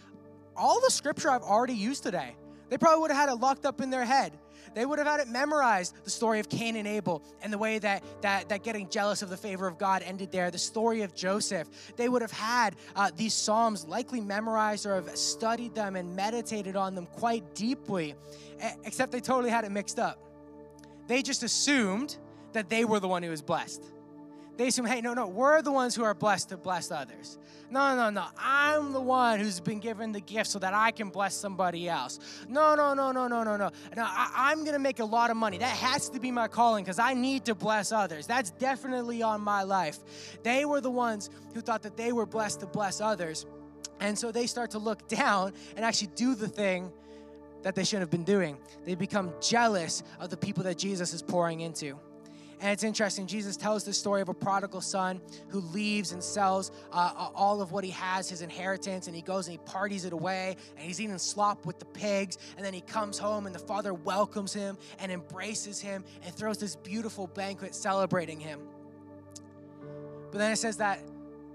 all 0.57 0.81
the 0.81 0.91
scripture 0.91 1.31
I've 1.31 1.43
already 1.43 1.75
used 1.75 2.05
today. 2.05 2.37
They 2.75 2.79
probably 2.79 3.03
would 3.03 3.13
have 3.13 3.29
had 3.29 3.33
it 3.33 3.37
locked 3.37 3.67
up 3.67 3.81
in 3.81 3.91
their 3.91 4.05
head. 4.05 4.33
They 4.75 4.85
would 4.85 4.99
have 4.99 5.07
had 5.07 5.21
it 5.21 5.29
memorized, 5.29 5.95
the 6.03 6.11
story 6.11 6.41
of 6.41 6.49
Cain 6.49 6.75
and 6.75 6.89
Abel 6.89 7.23
and 7.41 7.53
the 7.53 7.57
way 7.57 7.79
that, 7.79 8.03
that, 8.23 8.49
that 8.49 8.65
getting 8.65 8.89
jealous 8.89 9.23
of 9.23 9.31
the 9.31 9.37
favor 9.37 9.69
of 9.69 9.79
God 9.79 10.03
ended 10.03 10.33
there, 10.33 10.51
the 10.51 10.59
story 10.59 11.03
of 11.03 11.15
Joseph. 11.15 11.69
They 11.95 12.09
would 12.09 12.21
have 12.21 12.33
had 12.33 12.75
uh, 12.97 13.13
these 13.15 13.33
Psalms 13.33 13.87
likely 13.87 14.21
memorized 14.21 14.87
or 14.87 14.97
have 14.97 15.17
studied 15.17 15.77
them 15.77 15.95
and 15.95 16.17
meditated 16.17 16.75
on 16.75 16.97
them 16.97 17.07
quite 17.07 17.55
deeply, 17.55 18.17
except 18.83 19.13
they 19.13 19.21
totally 19.21 19.51
had 19.51 19.65
it 19.65 19.71
mixed 19.71 20.01
up. 20.01 20.19
They 21.07 21.23
just 21.23 21.45
assumed 21.45 22.19
that 22.55 22.71
they 22.71 22.85
were 22.85 22.99
the 22.99 23.07
one 23.07 23.23
who 23.23 23.31
was 23.31 23.41
blessed. 23.41 23.85
They 24.57 24.69
assume, 24.69 24.87
hey, 24.87 25.01
no, 25.01 25.15
no, 25.15 25.27
we're 25.27 25.63
the 25.63 25.73
ones 25.73 25.95
who 25.95 26.05
are 26.05 26.15
blessed 26.15 26.51
to 26.51 26.57
bless 26.57 26.91
others. 26.91 27.39
No, 27.71 27.97
no, 27.97 28.11
no. 28.11 28.27
I'm 28.39 28.93
the 28.93 29.01
one 29.01 29.41
who's 29.41 29.59
been 29.59 29.81
given 29.81 30.13
the 30.13 30.21
gift 30.21 30.51
so 30.51 30.61
that 30.61 30.75
I 30.75 30.93
can 30.93 31.09
bless 31.09 31.35
somebody 31.35 31.89
else. 31.89 32.21
No, 32.49 32.77
no, 32.77 32.95
no, 32.95 33.11
no, 33.11 33.27
no, 33.27 33.43
no, 33.43 33.57
no. 33.57 33.71
No, 33.97 34.05
I, 34.07 34.53
am 34.53 34.61
going 34.61 34.75
to 34.75 34.79
make 34.79 35.01
a 35.01 35.05
lot 35.05 35.31
of 35.31 35.37
money. 35.37 35.59
That 35.59 35.77
has 35.77 36.09
to 36.11 36.21
be 36.21 36.31
my 36.31 36.47
calling 36.47 36.85
because 36.85 37.01
I 37.01 37.15
need 37.15 37.45
to 37.47 37.55
bless 37.55 37.91
others. 37.91 38.27
That's 38.29 38.51
definitely 38.53 39.23
on 39.23 39.41
my 39.41 39.65
life. 39.65 39.99
They 40.45 40.65
were 40.65 40.81
the 40.81 40.91
ones 40.91 41.31
who 41.53 41.61
thought 41.61 41.83
that 41.83 41.97
they 41.97 42.13
were 42.13 42.27
blessed 42.27 42.61
to 42.61 42.67
bless 42.67 43.01
others. 43.01 43.47
And 43.99 44.17
so 44.17 44.31
they 44.31 44.47
start 44.47 44.71
to 44.73 44.79
look 44.79 45.09
down 45.09 45.53
and 45.75 45.85
actually 45.85 46.13
do 46.15 46.37
the 46.37 46.49
thing 46.49 46.93
that 47.63 47.75
they 47.75 47.83
shouldn't 47.83 48.03
have 48.03 48.11
been 48.11 48.25
doing. 48.25 48.59
They 48.85 48.95
become 48.95 49.33
jealous 49.41 50.03
of 50.21 50.31
the 50.31 50.37
people 50.37 50.63
that 50.65 50.79
Jesus 50.79 51.13
is 51.13 51.23
pouring 51.23 51.61
into. 51.61 51.99
And 52.61 52.73
it's 52.73 52.85
interesting, 52.85 53.27
Jesus 53.27 53.57
tells 53.57 53.85
the 53.85 53.93
story 53.93 54.23
of 54.23 54.29
a 54.29 54.35
prodigal 54.35 54.81
son 54.81 55.21
who 55.49 55.61
leaves 55.61 56.13
and 56.13 56.23
sells 56.23 56.71
uh, 56.93 57.31
all 57.35 57.61
of 57.61 57.73
what 57.73 57.85
he 57.85 57.91
has, 57.91 58.29
his 58.29 58.43
inheritance, 58.43 59.07
and 59.07 59.15
he 59.15 59.23
goes 59.23 59.47
and 59.47 59.53
he 59.53 59.59
parties 59.67 60.05
it 60.05 60.13
away, 60.13 60.57
and 60.77 60.87
he's 60.87 61.01
eating 61.01 61.19
slop 61.19 61.67
with 61.67 61.79
the 61.79 61.85
pigs. 61.85 62.39
And 62.57 62.65
then 62.65 62.73
he 62.73 62.81
comes 62.81 63.19
home, 63.19 63.47
and 63.47 63.55
the 63.55 63.59
father 63.61 63.93
welcomes 63.93 64.53
him 64.53 64.79
and 64.99 65.13
embraces 65.13 65.81
him 65.81 66.05
and 66.25 66.35
throws 66.35 66.59
this 66.59 66.77
beautiful 66.77 67.27
banquet 67.27 67.75
celebrating 67.75 68.41
him. 68.41 68.61
But 70.31 70.39
then 70.39 70.51
it 70.51 70.57
says 70.57 70.79
that 70.79 71.01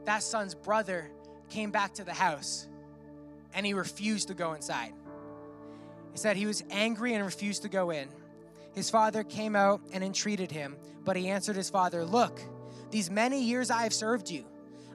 that 0.06 0.24
son's 0.24 0.56
brother 0.56 1.12
came 1.50 1.72
back 1.72 1.94
to 1.96 2.04
the 2.04 2.14
house 2.14 2.68
and 3.54 3.66
he 3.66 3.74
refused 3.74 4.30
to 4.30 4.34
go 4.34 4.54
inside. 4.54 4.94
He 6.12 6.18
said 6.18 6.38
he 6.38 6.46
was 6.46 6.64
angry 6.70 7.14
and 7.14 7.24
refused 7.26 7.64
to 7.64 7.70
go 7.70 7.90
in. 7.90 8.08
His 8.80 8.90
father 8.90 9.26
came 9.26 9.58
out 9.58 9.82
and 9.92 10.02
entreated 10.02 10.54
him, 10.54 10.78
but 11.04 11.18
he 11.18 11.28
answered 11.28 11.58
his 11.58 11.70
father, 11.70 12.06
Look, 12.06 12.40
these 12.92 13.12
many 13.12 13.44
years 13.44 13.70
I 13.70 13.84
have 13.84 13.94
served 13.94 14.30
you. 14.30 14.46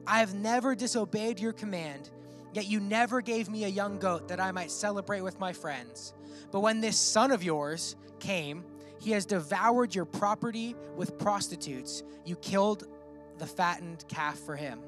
I 0.06 0.20
have 0.20 0.32
never 0.32 0.74
disobeyed 0.74 1.38
your 1.38 1.52
command, 1.52 2.08
yet 2.54 2.66
you 2.66 2.80
never 2.80 3.20
gave 3.20 3.50
me 3.50 3.64
a 3.64 3.68
young 3.68 3.98
goat 3.98 4.28
that 4.28 4.40
I 4.40 4.52
might 4.52 4.70
celebrate 4.70 5.20
with 5.20 5.38
my 5.38 5.52
friends. 5.52 6.14
But 6.50 6.60
when 6.60 6.80
this 6.80 6.96
son 6.96 7.30
of 7.30 7.44
yours 7.44 7.94
came, 8.20 8.64
he 9.00 9.10
has 9.10 9.26
devoured 9.26 9.94
your 9.94 10.06
property 10.06 10.74
with 10.96 11.18
prostitutes. 11.18 12.02
You 12.24 12.36
killed 12.36 12.84
the 13.36 13.46
fattened 13.46 14.06
calf 14.08 14.38
for 14.38 14.56
him. 14.56 14.80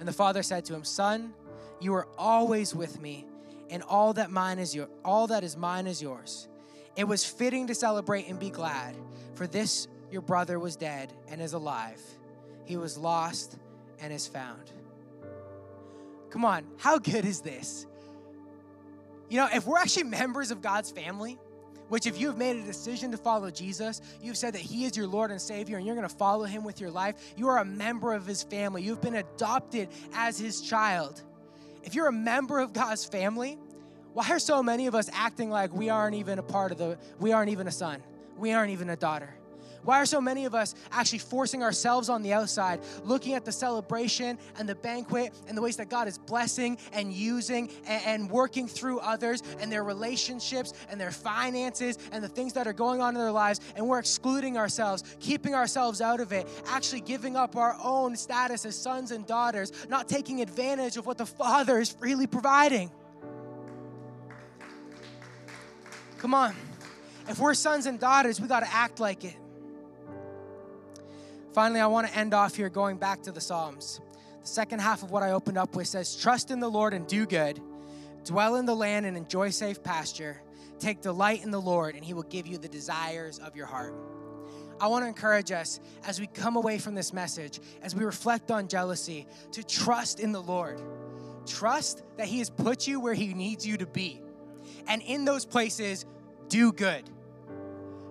And 0.00 0.08
the 0.08 0.14
father 0.14 0.42
said 0.42 0.64
to 0.64 0.74
him, 0.74 0.84
Son, 0.84 1.34
you 1.78 1.92
are 1.92 2.08
always 2.16 2.74
with 2.74 3.02
me, 3.02 3.26
and 3.68 3.82
all 3.82 4.14
that 4.14 4.30
mine 4.30 4.58
is 4.58 4.74
your 4.74 4.88
all 5.04 5.26
that 5.26 5.44
is 5.44 5.58
mine 5.58 5.86
is 5.86 6.00
yours. 6.00 6.48
It 6.96 7.06
was 7.06 7.24
fitting 7.24 7.66
to 7.66 7.74
celebrate 7.74 8.28
and 8.28 8.38
be 8.40 8.50
glad, 8.50 8.96
for 9.34 9.46
this 9.46 9.86
your 10.10 10.22
brother 10.22 10.58
was 10.58 10.76
dead 10.76 11.12
and 11.28 11.40
is 11.40 11.52
alive. 11.52 12.00
He 12.64 12.76
was 12.76 12.96
lost 12.96 13.56
and 14.00 14.12
is 14.12 14.26
found. 14.26 14.70
Come 16.30 16.44
on, 16.44 16.64
how 16.78 16.98
good 16.98 17.24
is 17.24 17.40
this? 17.40 17.86
You 19.28 19.38
know, 19.38 19.48
if 19.52 19.66
we're 19.66 19.78
actually 19.78 20.04
members 20.04 20.50
of 20.50 20.62
God's 20.62 20.90
family, 20.90 21.38
which 21.88 22.06
if 22.06 22.20
you've 22.20 22.36
made 22.36 22.56
a 22.56 22.62
decision 22.62 23.10
to 23.12 23.16
follow 23.16 23.50
Jesus, 23.50 24.00
you've 24.20 24.36
said 24.36 24.54
that 24.54 24.60
He 24.60 24.84
is 24.84 24.96
your 24.96 25.06
Lord 25.06 25.30
and 25.30 25.40
Savior, 25.40 25.76
and 25.76 25.86
you're 25.86 25.94
going 25.94 26.08
to 26.08 26.14
follow 26.14 26.44
Him 26.44 26.64
with 26.64 26.80
your 26.80 26.90
life, 26.90 27.14
you 27.36 27.48
are 27.48 27.58
a 27.58 27.64
member 27.64 28.12
of 28.12 28.26
His 28.26 28.42
family. 28.42 28.82
You've 28.82 29.00
been 29.00 29.16
adopted 29.16 29.88
as 30.14 30.38
His 30.38 30.60
child. 30.60 31.22
If 31.82 31.94
you're 31.94 32.08
a 32.08 32.12
member 32.12 32.58
of 32.58 32.72
God's 32.72 33.04
family, 33.04 33.58
why 34.16 34.30
are 34.30 34.38
so 34.38 34.62
many 34.62 34.86
of 34.86 34.94
us 34.94 35.10
acting 35.12 35.50
like 35.50 35.74
we 35.74 35.90
aren't 35.90 36.14
even 36.14 36.38
a 36.38 36.42
part 36.42 36.72
of 36.72 36.78
the, 36.78 36.96
we 37.20 37.32
aren't 37.32 37.50
even 37.50 37.68
a 37.68 37.70
son, 37.70 38.02
we 38.38 38.50
aren't 38.50 38.70
even 38.70 38.88
a 38.88 38.96
daughter? 38.96 39.28
Why 39.82 40.00
are 40.00 40.06
so 40.06 40.22
many 40.22 40.46
of 40.46 40.54
us 40.54 40.74
actually 40.90 41.18
forcing 41.18 41.62
ourselves 41.62 42.08
on 42.08 42.22
the 42.22 42.32
outside, 42.32 42.80
looking 43.04 43.34
at 43.34 43.44
the 43.44 43.52
celebration 43.52 44.38
and 44.58 44.66
the 44.66 44.74
banquet 44.74 45.34
and 45.48 45.56
the 45.56 45.60
ways 45.60 45.76
that 45.76 45.90
God 45.90 46.08
is 46.08 46.16
blessing 46.16 46.78
and 46.94 47.12
using 47.12 47.70
and, 47.86 48.06
and, 48.06 48.30
working 48.30 48.66
through 48.66 49.00
others 49.00 49.42
and 49.60 49.70
their 49.70 49.84
relationships 49.84 50.72
and 50.88 50.98
their 50.98 51.10
finances 51.10 51.98
and 52.10 52.24
the 52.24 52.28
things 52.28 52.54
that 52.54 52.66
are 52.66 52.72
going 52.72 53.02
on 53.02 53.14
in 53.14 53.20
their 53.20 53.30
lives, 53.30 53.60
and 53.76 53.86
we're 53.86 53.98
excluding 53.98 54.56
ourselves, 54.56 55.04
keeping 55.20 55.54
ourselves 55.54 56.00
out 56.00 56.20
of 56.20 56.32
it, 56.32 56.48
actually 56.68 57.02
giving 57.02 57.36
up 57.36 57.54
our 57.54 57.76
own 57.84 58.16
status 58.16 58.64
as 58.64 58.76
sons 58.76 59.10
and 59.10 59.26
daughters, 59.26 59.72
not 59.90 60.08
taking 60.08 60.40
advantage 60.40 60.96
of 60.96 61.04
what 61.04 61.18
the 61.18 61.26
Father 61.26 61.78
is 61.80 61.92
freely 61.92 62.26
providing? 62.26 62.90
Come 66.18 66.34
on. 66.34 66.54
If 67.28 67.38
we're 67.38 67.54
sons 67.54 67.86
and 67.86 67.98
daughters, 67.98 68.40
we 68.40 68.48
got 68.48 68.60
to 68.60 68.72
act 68.72 69.00
like 69.00 69.24
it. 69.24 69.36
Finally, 71.52 71.80
I 71.80 71.86
want 71.86 72.06
to 72.06 72.16
end 72.16 72.34
off 72.34 72.54
here 72.54 72.68
going 72.68 72.98
back 72.98 73.22
to 73.22 73.32
the 73.32 73.40
Psalms. 73.40 74.00
The 74.42 74.46
second 74.46 74.80
half 74.80 75.02
of 75.02 75.10
what 75.10 75.22
I 75.22 75.32
opened 75.32 75.58
up 75.58 75.74
with 75.74 75.88
says, 75.88 76.14
Trust 76.14 76.50
in 76.50 76.60
the 76.60 76.68
Lord 76.68 76.94
and 76.94 77.06
do 77.06 77.26
good, 77.26 77.60
dwell 78.24 78.56
in 78.56 78.66
the 78.66 78.76
land 78.76 79.06
and 79.06 79.16
enjoy 79.16 79.50
safe 79.50 79.82
pasture. 79.82 80.40
Take 80.78 81.00
delight 81.00 81.42
in 81.42 81.50
the 81.50 81.60
Lord, 81.60 81.94
and 81.94 82.04
he 82.04 82.12
will 82.12 82.24
give 82.24 82.46
you 82.46 82.58
the 82.58 82.68
desires 82.68 83.38
of 83.38 83.56
your 83.56 83.66
heart. 83.66 83.94
I 84.78 84.88
want 84.88 85.04
to 85.04 85.08
encourage 85.08 85.50
us 85.50 85.80
as 86.06 86.20
we 86.20 86.26
come 86.26 86.56
away 86.56 86.78
from 86.78 86.94
this 86.94 87.12
message, 87.12 87.60
as 87.82 87.94
we 87.94 88.04
reflect 88.04 88.50
on 88.50 88.68
jealousy, 88.68 89.26
to 89.52 89.64
trust 89.64 90.20
in 90.20 90.32
the 90.32 90.42
Lord. 90.42 90.80
Trust 91.46 92.02
that 92.18 92.26
he 92.26 92.38
has 92.40 92.50
put 92.50 92.86
you 92.86 93.00
where 93.00 93.14
he 93.14 93.32
needs 93.32 93.66
you 93.66 93.78
to 93.78 93.86
be. 93.86 94.20
And 94.86 95.02
in 95.02 95.24
those 95.24 95.44
places, 95.44 96.04
do 96.48 96.72
good. 96.72 97.04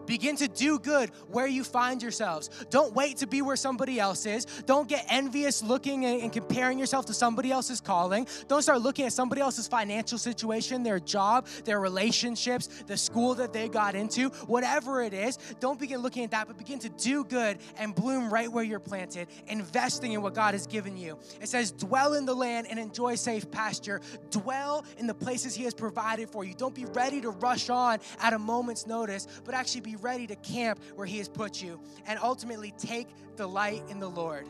Begin 0.06 0.36
to 0.38 0.48
do 0.48 0.80
good 0.80 1.12
where 1.28 1.48
you 1.48 1.64
find 1.64 2.02
yourselves. 2.02 2.50
Don't 2.70 2.94
wait 2.94 3.18
to 3.18 3.28
be 3.28 3.42
where 3.42 3.56
somebody 3.56 4.00
else 4.00 4.26
is. 4.26 4.46
Don't 4.66 4.88
get 4.88 5.06
envious 5.10 5.64
looking 5.64 6.06
and, 6.06 6.32
comparing 6.32 6.78
yourself 6.78 7.06
to 7.06 7.14
somebody 7.14 7.52
else's 7.52 7.80
calling. 7.80 8.28
Don't 8.48 8.62
start 8.62 8.82
looking 8.82 9.06
at 9.06 9.14
somebody 9.14 9.42
else's 9.42 9.68
financial 9.68 10.18
situation, 10.18 10.84
their 10.84 11.00
job, 11.00 11.48
their 11.64 11.80
relationships, 11.80 12.68
the 12.88 12.98
school 12.98 13.36
that 13.36 13.54
they 13.54 13.70
got 13.70 13.96
into, 13.96 14.30
whatever 14.48 15.02
it 15.02 15.14
is. 15.14 15.38
Don't 15.60 15.80
begin 15.80 16.02
looking 16.02 16.24
at 16.24 16.32
that, 16.32 16.48
but 16.48 16.58
begin 16.58 16.80
to 16.80 16.90
do 16.90 17.24
good 17.24 17.58
and 17.78 17.96
bloom 17.96 18.32
right 18.34 18.52
where 18.52 18.64
you're 18.64 18.80
planted, 18.80 19.28
investing 19.48 20.14
in 20.14 20.22
what 20.22 20.34
God 20.34 20.54
has 20.54 20.68
given 20.68 20.98
you. 20.98 21.18
It 21.42 21.48
says, 21.48 21.72
dwell 21.72 22.14
in 22.14 22.26
the 22.26 22.36
land 22.36 22.68
and 22.70 22.80
enjoy 22.80 23.16
safe 23.16 23.50
pasture. 23.50 24.02
Dwell 24.30 24.86
in 24.98 25.08
the 25.08 25.14
places 25.14 25.56
He 25.56 25.64
has 25.64 25.74
provided 25.74 26.30
for 26.30 26.44
you. 26.44 26.54
Don't 26.54 26.76
be 26.76 26.86
ready 26.86 27.22
to 27.22 27.30
rush 27.30 27.70
on 27.70 28.00
at 28.20 28.34
a 28.34 28.40
moment's 28.40 28.86
notice, 28.86 29.28
but 29.46 29.56
actually 29.56 29.82
be 29.82 29.95
ready 29.96 30.28
to 30.28 30.36
camp 30.38 30.80
where 30.96 31.08
He 31.08 31.18
has 31.20 31.30
put 31.30 31.62
you. 31.62 31.80
And 32.08 32.20
ultimately, 32.22 32.74
take 32.78 33.08
delight 33.36 33.84
in 33.90 34.00
the 34.00 34.10
Lord. 34.10 34.48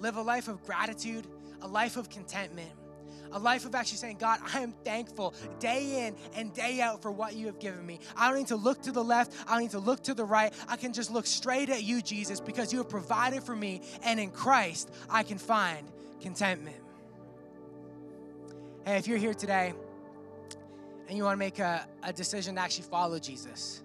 Live 0.00 0.16
a 0.16 0.22
life 0.22 0.48
of 0.48 0.62
gratitude, 0.64 1.26
a 1.60 1.68
life 1.68 1.96
of 1.96 2.10
contentment, 2.10 2.72
a 3.32 3.38
life 3.38 3.64
of 3.64 3.74
actually 3.74 3.98
saying, 3.98 4.16
God, 4.18 4.40
I 4.52 4.60
am 4.60 4.72
thankful 4.84 5.34
day 5.58 6.06
in 6.06 6.16
and 6.36 6.52
day 6.52 6.80
out 6.80 7.02
for 7.02 7.10
what 7.10 7.34
you 7.34 7.46
have 7.46 7.58
given 7.58 7.84
me. 7.84 8.00
I 8.16 8.28
don't 8.28 8.38
need 8.38 8.48
to 8.48 8.56
look 8.56 8.82
to 8.82 8.92
the 8.92 9.02
left, 9.02 9.32
I 9.46 9.52
don't 9.52 9.62
need 9.62 9.70
to 9.70 9.78
look 9.78 10.02
to 10.04 10.14
the 10.14 10.24
right. 10.24 10.52
I 10.68 10.76
can 10.76 10.92
just 10.92 11.10
look 11.10 11.26
straight 11.26 11.70
at 11.70 11.82
you, 11.82 12.02
Jesus, 12.02 12.40
because 12.40 12.72
you 12.72 12.78
have 12.78 12.88
provided 12.88 13.42
for 13.42 13.56
me. 13.56 13.82
And 14.02 14.20
in 14.20 14.30
Christ, 14.30 14.90
I 15.08 15.22
can 15.22 15.38
find 15.38 15.86
contentment. 16.20 16.76
Hey, 18.84 18.96
if 18.96 19.06
you're 19.06 19.18
here 19.18 19.34
today 19.34 19.72
and 21.08 21.16
you 21.16 21.24
want 21.24 21.34
to 21.34 21.38
make 21.38 21.58
a, 21.58 21.86
a 22.02 22.12
decision 22.12 22.56
to 22.56 22.60
actually 22.60 22.84
follow 22.84 23.18
Jesus, 23.18 23.82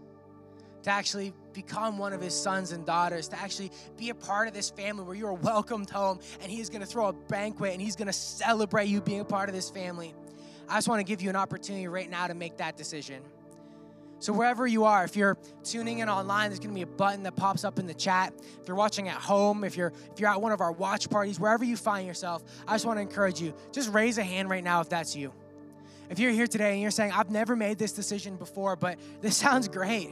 to 0.83 0.89
actually 0.89 1.33
become 1.53 1.97
one 1.97 2.13
of 2.13 2.21
his 2.21 2.33
sons 2.33 2.71
and 2.71 2.85
daughters, 2.85 3.27
to 3.29 3.39
actually 3.39 3.71
be 3.97 4.09
a 4.09 4.15
part 4.15 4.47
of 4.47 4.53
this 4.53 4.69
family 4.69 5.03
where 5.03 5.15
you 5.15 5.27
are 5.27 5.33
welcomed 5.33 5.89
home 5.89 6.19
and 6.41 6.51
he 6.51 6.59
is 6.59 6.69
going 6.69 6.81
to 6.81 6.87
throw 6.87 7.07
a 7.07 7.13
banquet 7.13 7.73
and 7.73 7.81
he's 7.81 7.95
going 7.95 8.07
to 8.07 8.13
celebrate 8.13 8.87
you 8.87 9.01
being 9.01 9.21
a 9.21 9.25
part 9.25 9.49
of 9.49 9.55
this 9.55 9.69
family. 9.69 10.13
I 10.69 10.75
just 10.75 10.87
want 10.87 10.99
to 10.99 11.03
give 11.03 11.21
you 11.21 11.29
an 11.29 11.35
opportunity 11.35 11.87
right 11.87 12.09
now 12.09 12.27
to 12.27 12.33
make 12.33 12.57
that 12.57 12.77
decision. 12.77 13.21
So, 14.19 14.33
wherever 14.33 14.65
you 14.65 14.85
are, 14.85 15.03
if 15.03 15.15
you're 15.15 15.37
tuning 15.63 15.99
in 15.99 16.09
online, 16.09 16.49
there's 16.49 16.59
going 16.59 16.71
to 16.71 16.75
be 16.75 16.81
a 16.81 16.87
button 16.87 17.23
that 17.23 17.35
pops 17.35 17.63
up 17.63 17.77
in 17.77 17.85
the 17.85 17.93
chat. 17.93 18.33
If 18.59 18.67
you're 18.67 18.77
watching 18.77 19.09
at 19.09 19.17
home, 19.17 19.63
if 19.63 19.77
you're 19.77 19.93
if 20.11 20.19
you're 20.19 20.29
at 20.29 20.41
one 20.41 20.51
of 20.51 20.59
our 20.59 20.71
watch 20.71 21.09
parties, 21.09 21.39
wherever 21.39 21.63
you 21.63 21.77
find 21.77 22.07
yourself, 22.07 22.43
I 22.67 22.73
just 22.73 22.85
want 22.85 22.97
to 22.97 23.01
encourage 23.01 23.39
you. 23.39 23.53
Just 23.71 23.93
raise 23.93 24.17
a 24.17 24.23
hand 24.23 24.49
right 24.49 24.63
now 24.63 24.81
if 24.81 24.89
that's 24.89 25.15
you. 25.15 25.33
If 26.09 26.19
you're 26.19 26.31
here 26.31 26.47
today 26.47 26.73
and 26.73 26.81
you're 26.81 26.89
saying, 26.89 27.11
"I've 27.11 27.29
never 27.29 27.55
made 27.55 27.77
this 27.77 27.91
decision 27.91 28.37
before, 28.37 28.75
but 28.75 28.97
this 29.21 29.37
sounds 29.45 29.67
great," 29.67 30.09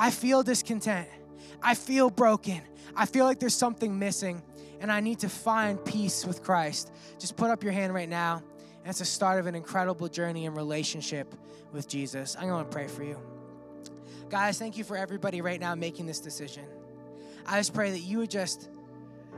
I 0.00 0.10
feel 0.10 0.42
discontent. 0.42 1.06
I 1.62 1.74
feel 1.74 2.08
broken. 2.08 2.62
I 2.96 3.04
feel 3.04 3.26
like 3.26 3.38
there's 3.38 3.54
something 3.54 3.98
missing, 3.98 4.42
and 4.80 4.90
I 4.90 5.00
need 5.00 5.18
to 5.18 5.28
find 5.28 5.84
peace 5.84 6.24
with 6.24 6.42
Christ. 6.42 6.90
Just 7.18 7.36
put 7.36 7.50
up 7.50 7.62
your 7.62 7.74
hand 7.74 7.92
right 7.92 8.08
now, 8.08 8.42
it's 8.86 9.00
the 9.00 9.04
start 9.04 9.40
of 9.40 9.46
an 9.46 9.54
incredible 9.54 10.08
journey 10.08 10.46
in 10.46 10.54
relationship 10.54 11.34
with 11.70 11.86
Jesus. 11.86 12.34
I'm 12.40 12.48
going 12.48 12.64
to 12.64 12.70
pray 12.70 12.86
for 12.86 13.04
you. 13.04 13.20
Guys, 14.30 14.58
thank 14.58 14.78
you 14.78 14.84
for 14.84 14.96
everybody 14.96 15.42
right 15.42 15.60
now 15.60 15.74
making 15.74 16.06
this 16.06 16.18
decision. 16.18 16.64
I 17.44 17.58
just 17.58 17.74
pray 17.74 17.90
that 17.90 18.00
you 18.00 18.18
would 18.18 18.30
just, 18.30 18.70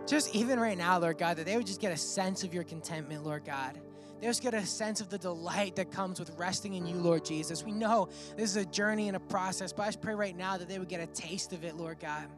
just 0.07 0.33
even 0.33 0.61
right 0.61 0.79
now, 0.79 0.97
Lord 0.97 1.19
God, 1.19 1.39
that 1.39 1.47
they 1.47 1.57
would 1.57 1.67
just 1.67 1.81
get 1.81 1.91
a 1.91 1.97
sense 1.97 2.45
of 2.45 2.55
your 2.55 2.63
contentment, 2.63 3.25
Lord 3.25 3.45
God 3.45 3.81
they 4.23 4.29
just 4.29 4.41
get 4.41 4.55
a 4.55 4.65
sense 4.65 5.01
of 5.01 5.11
the 5.11 5.19
delight 5.19 5.75
that 5.75 5.91
comes 5.91 6.21
with 6.21 6.31
resting 6.39 6.75
in 6.75 6.87
you, 6.87 6.95
Lord 6.95 7.25
Jesus. 7.25 7.65
We 7.65 7.73
know 7.73 8.09
this 8.37 8.51
is 8.51 8.57
a 8.57 8.65
journey 8.65 9.09
and 9.09 9.17
a 9.17 9.21
process, 9.21 9.73
but 9.73 9.83
I 9.83 9.87
just 9.87 10.01
pray 10.01 10.15
right 10.15 10.37
now 10.37 10.57
that 10.57 10.69
they 10.69 10.79
would 10.79 10.89
get 10.89 11.01
a 11.01 11.09
taste 11.09 11.53
of 11.53 11.65
it, 11.65 11.77
Lord 11.77 11.99
God. 11.99 12.29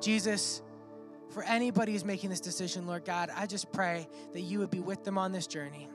Jesus, 0.00 0.62
For 1.30 1.44
anybody 1.44 1.92
who's 1.92 2.04
making 2.04 2.30
this 2.30 2.40
decision, 2.40 2.88
Lord 2.88 3.04
God, 3.04 3.30
I 3.36 3.46
just 3.46 3.70
pray 3.70 4.08
that 4.32 4.40
you 4.40 4.58
would 4.58 4.70
be 4.70 4.80
with 4.80 5.04
them 5.04 5.16
on 5.16 5.30
this 5.30 5.46
journey 5.46 5.88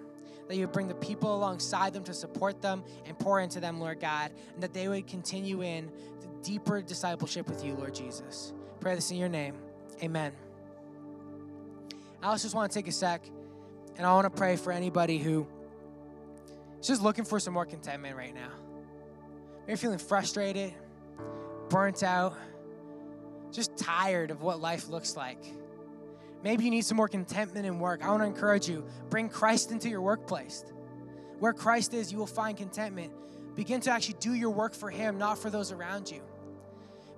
that 0.48 0.56
you 0.56 0.62
would 0.62 0.74
bring 0.74 0.88
the 0.90 0.96
people 0.96 1.34
alongside 1.34 1.94
them 1.94 2.04
to 2.04 2.14
support 2.14 2.62
them 2.62 2.84
and 3.06 3.18
pour 3.18 3.40
into 3.40 3.62
them, 3.62 3.80
Lord 3.80 4.02
God, 4.02 4.32
and 4.54 4.62
that 4.62 4.74
they 4.74 4.90
would 4.90 5.08
continue 5.08 5.62
in 5.62 5.90
deeper 6.42 6.82
discipleship 6.82 7.48
with 7.48 7.64
you, 7.64 7.74
Lord 7.76 7.96
Jesus. 7.96 8.52
Pray 8.82 8.96
this 8.96 9.12
in 9.12 9.18
your 9.18 9.30
name. 9.30 9.56
Amen. 10.04 10.34
I 12.22 12.28
also 12.28 12.44
just 12.44 12.56
want 12.56 12.70
to 12.70 12.78
take 12.78 12.90
a 12.90 12.92
sec 12.92 13.24
and 13.98 14.06
I 14.06 14.14
want 14.14 14.26
to 14.26 14.38
pray 14.38 14.56
for 14.56 14.72
anybody 14.72 15.18
who 15.18 15.48
is 16.80 16.88
just 16.88 17.02
looking 17.02 17.26
for 17.26 17.40
some 17.40 17.54
more 17.54 17.66
contentment 17.66 18.16
right 18.16 18.34
now. 18.34 18.52
Maybe 19.62 19.70
you're 19.70 19.78
feeling 19.78 20.00
frustrated, 20.00 20.74
burnt 21.70 22.04
out, 22.04 22.36
just 23.52 23.78
tired 23.78 24.32
of 24.32 24.42
what 24.42 24.60
life 24.60 24.90
looks 24.90 25.16
like. 25.16 25.44
Maybe 26.44 26.64
you 26.64 26.72
need 26.72 26.86
some 26.86 26.98
more 26.98 27.08
contentment 27.08 27.66
in 27.66 27.80
work. 27.80 28.04
I 28.04 28.10
want 28.10 28.24
to 28.24 28.28
encourage 28.28 28.68
you 28.68 28.84
bring 29.10 29.30
Christ 29.30 29.72
into 29.72 29.90
your 29.90 30.02
workplace. 30.02 30.66
Where 31.40 31.54
Christ 31.54 31.94
is, 31.94 32.12
you 32.12 32.18
will 32.18 32.28
find 32.28 32.58
contentment. 32.58 33.14
Begin 33.56 33.82
to 33.82 33.92
actually 33.92 34.16
do 34.20 34.34
your 34.34 34.50
work 34.50 34.74
for 34.74 34.90
Him, 34.90 35.18
not 35.18 35.38
for 35.38 35.50
those 35.50 35.72
around 35.72 36.10
you. 36.10 36.22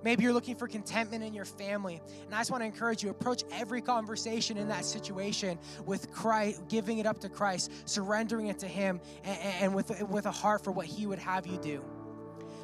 Maybe 0.04 0.22
you're 0.22 0.34
looking 0.34 0.54
for 0.54 0.68
contentment 0.68 1.24
in 1.24 1.32
your 1.32 1.46
family. 1.46 2.02
And 2.26 2.34
I 2.34 2.38
just 2.38 2.50
want 2.50 2.60
to 2.60 2.66
encourage 2.66 3.02
you 3.02 3.08
approach 3.08 3.42
every 3.50 3.80
conversation 3.80 4.58
in 4.58 4.68
that 4.68 4.84
situation 4.84 5.58
with 5.86 6.12
Christ, 6.12 6.68
giving 6.68 6.98
it 6.98 7.06
up 7.06 7.18
to 7.20 7.30
Christ, 7.30 7.72
surrendering 7.86 8.48
it 8.48 8.58
to 8.58 8.68
Him, 8.68 9.00
and, 9.24 9.38
and 9.62 9.74
with, 9.74 10.02
with 10.10 10.26
a 10.26 10.30
heart 10.30 10.62
for 10.62 10.72
what 10.72 10.84
He 10.84 11.06
would 11.06 11.18
have 11.18 11.46
you 11.46 11.56
do. 11.56 11.82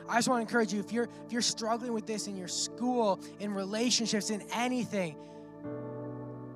I 0.06 0.16
just 0.16 0.28
want 0.28 0.40
to 0.40 0.42
encourage 0.42 0.72
you 0.74 0.80
if 0.80 0.92
you're 0.92 1.08
if 1.24 1.32
you're 1.32 1.40
struggling 1.40 1.92
with 1.92 2.04
this 2.04 2.26
in 2.26 2.36
your 2.36 2.48
school, 2.48 3.20
in 3.38 3.54
relationships, 3.54 4.30
in 4.30 4.42
anything, 4.52 5.16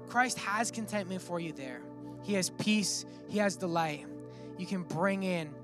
Christ 0.09 0.39
has 0.41 0.71
contentment 0.71 1.23
for 1.23 1.41
you 1.41 1.53
there. 1.53 1.81
He 2.25 2.35
has 2.35 2.51
peace, 2.51 3.07
He 3.29 3.39
has 3.39 3.57
delight. 3.57 4.07
You 4.59 4.67
can 4.67 4.83
bring 4.83 5.23
in 5.23 5.55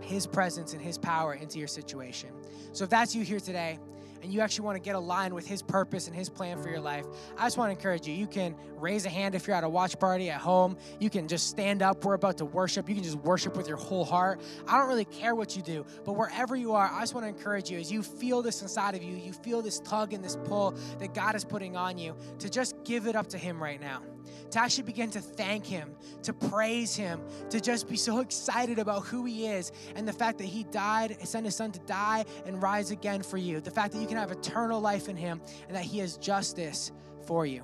His 0.00 0.26
presence 0.26 0.72
and 0.72 0.82
His 0.82 0.96
power 0.96 1.34
into 1.34 1.58
your 1.58 1.68
situation. 1.68 2.30
So 2.72 2.84
if 2.84 2.90
that's 2.90 3.14
you 3.14 3.24
here 3.24 3.40
today, 3.40 3.78
and 4.22 4.32
you 4.32 4.40
actually 4.40 4.64
want 4.64 4.76
to 4.76 4.82
get 4.82 4.94
aligned 4.94 5.34
with 5.34 5.46
His 5.46 5.62
purpose 5.62 6.06
and 6.06 6.14
His 6.14 6.28
plan 6.28 6.62
for 6.62 6.68
your 6.68 6.80
life, 6.80 7.06
I 7.36 7.46
just 7.46 7.56
want 7.56 7.70
to 7.70 7.76
encourage 7.76 8.06
you. 8.06 8.14
You 8.14 8.26
can 8.26 8.54
raise 8.76 9.06
a 9.06 9.08
hand 9.08 9.34
if 9.34 9.46
you're 9.46 9.56
at 9.56 9.64
a 9.64 9.68
watch 9.68 9.98
party 9.98 10.30
at 10.30 10.40
home. 10.40 10.76
You 10.98 11.10
can 11.10 11.28
just 11.28 11.48
stand 11.48 11.82
up. 11.82 12.04
We're 12.04 12.14
about 12.14 12.38
to 12.38 12.44
worship. 12.44 12.88
You 12.88 12.94
can 12.94 13.04
just 13.04 13.18
worship 13.18 13.56
with 13.56 13.68
your 13.68 13.76
whole 13.76 14.04
heart. 14.04 14.40
I 14.66 14.78
don't 14.78 14.88
really 14.88 15.04
care 15.04 15.34
what 15.34 15.56
you 15.56 15.62
do, 15.62 15.84
but 16.04 16.12
wherever 16.12 16.56
you 16.56 16.72
are, 16.72 16.90
I 16.92 17.00
just 17.00 17.14
want 17.14 17.24
to 17.24 17.28
encourage 17.28 17.70
you 17.70 17.78
as 17.78 17.90
you 17.90 18.02
feel 18.02 18.42
this 18.42 18.62
inside 18.62 18.94
of 18.94 19.02
you, 19.02 19.16
you 19.16 19.32
feel 19.32 19.62
this 19.62 19.80
tug 19.80 20.12
and 20.12 20.24
this 20.24 20.36
pull 20.44 20.74
that 20.98 21.14
God 21.14 21.34
is 21.34 21.44
putting 21.44 21.76
on 21.76 21.98
you 21.98 22.14
to 22.38 22.48
just 22.48 22.74
give 22.84 23.06
it 23.06 23.16
up 23.16 23.28
to 23.28 23.38
Him 23.38 23.62
right 23.62 23.80
now 23.80 24.02
to 24.50 24.60
actually 24.60 24.84
begin 24.84 25.10
to 25.10 25.20
thank 25.20 25.66
Him, 25.66 25.94
to 26.22 26.32
praise 26.32 26.96
Him, 26.96 27.20
to 27.50 27.60
just 27.60 27.88
be 27.88 27.96
so 27.96 28.20
excited 28.20 28.78
about 28.78 29.06
who 29.06 29.24
He 29.24 29.46
is 29.46 29.72
and 29.94 30.06
the 30.06 30.12
fact 30.12 30.38
that 30.38 30.46
He 30.46 30.64
died, 30.64 31.16
sent 31.26 31.44
His 31.44 31.56
Son 31.56 31.72
to 31.72 31.80
die 31.80 32.24
and 32.46 32.62
rise 32.62 32.90
again 32.90 33.22
for 33.22 33.36
you, 33.36 33.60
the 33.60 33.70
fact 33.70 33.92
that 33.92 34.00
you 34.00 34.06
can 34.06 34.16
have 34.16 34.30
eternal 34.30 34.80
life 34.80 35.08
in 35.08 35.16
Him 35.16 35.40
and 35.66 35.76
that 35.76 35.84
He 35.84 35.98
has 35.98 36.16
justice 36.16 36.92
for 37.26 37.46
you. 37.46 37.62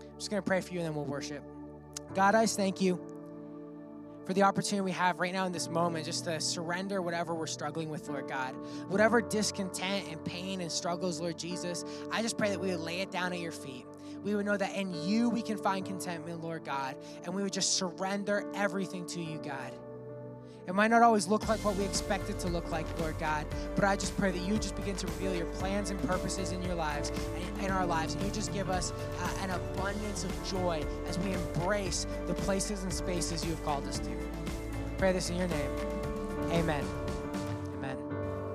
I'm 0.00 0.18
just 0.18 0.30
going 0.30 0.42
to 0.42 0.46
pray 0.46 0.60
for 0.60 0.72
you 0.72 0.80
and 0.80 0.88
then 0.88 0.94
we'll 0.94 1.04
worship. 1.04 1.42
God, 2.14 2.34
I 2.34 2.46
thank 2.46 2.80
you 2.80 3.00
for 4.24 4.32
the 4.32 4.42
opportunity 4.42 4.80
we 4.80 4.92
have 4.92 5.20
right 5.20 5.32
now 5.32 5.46
in 5.46 5.52
this 5.52 5.68
moment 5.68 6.06
just 6.06 6.24
to 6.24 6.40
surrender 6.40 7.02
whatever 7.02 7.34
we're 7.34 7.46
struggling 7.46 7.90
with, 7.90 8.08
Lord 8.08 8.28
God. 8.28 8.54
Whatever 8.88 9.20
discontent 9.20 10.06
and 10.10 10.24
pain 10.24 10.60
and 10.60 10.70
struggles, 10.72 11.20
Lord 11.20 11.38
Jesus, 11.38 11.84
I 12.10 12.22
just 12.22 12.38
pray 12.38 12.50
that 12.50 12.60
we 12.60 12.70
would 12.70 12.80
lay 12.80 13.00
it 13.00 13.10
down 13.10 13.32
at 13.32 13.40
your 13.40 13.52
feet 13.52 13.86
we 14.24 14.34
would 14.34 14.46
know 14.46 14.56
that 14.56 14.74
in 14.74 14.92
you 15.06 15.28
we 15.28 15.42
can 15.42 15.58
find 15.58 15.84
contentment, 15.84 16.42
Lord 16.42 16.64
God, 16.64 16.96
and 17.24 17.34
we 17.34 17.42
would 17.42 17.52
just 17.52 17.74
surrender 17.74 18.50
everything 18.54 19.06
to 19.08 19.22
you, 19.22 19.38
God. 19.38 19.72
It 20.66 20.74
might 20.74 20.88
not 20.88 21.02
always 21.02 21.28
look 21.28 21.46
like 21.46 21.62
what 21.62 21.76
we 21.76 21.84
expect 21.84 22.30
it 22.30 22.38
to 22.38 22.48
look 22.48 22.70
like, 22.70 22.86
Lord 22.98 23.18
God, 23.18 23.46
but 23.74 23.84
I 23.84 23.96
just 23.96 24.16
pray 24.16 24.30
that 24.30 24.40
you 24.40 24.56
just 24.56 24.74
begin 24.76 24.96
to 24.96 25.06
reveal 25.06 25.34
your 25.34 25.44
plans 25.46 25.90
and 25.90 26.02
purposes 26.04 26.52
in 26.52 26.62
your 26.62 26.74
lives, 26.74 27.12
in 27.60 27.70
our 27.70 27.84
lives, 27.84 28.14
and 28.14 28.24
you 28.24 28.30
just 28.30 28.50
give 28.54 28.70
us 28.70 28.94
uh, 29.20 29.42
an 29.42 29.50
abundance 29.50 30.24
of 30.24 30.50
joy 30.50 30.82
as 31.06 31.18
we 31.18 31.34
embrace 31.34 32.06
the 32.26 32.32
places 32.32 32.82
and 32.82 32.92
spaces 32.92 33.44
you 33.44 33.50
have 33.50 33.62
called 33.62 33.86
us 33.86 33.98
to. 33.98 34.10
Pray 34.96 35.12
this 35.12 35.28
in 35.28 35.36
your 35.36 35.48
name. 35.48 35.70
Amen. 36.50 36.84
Amen. 37.76 37.98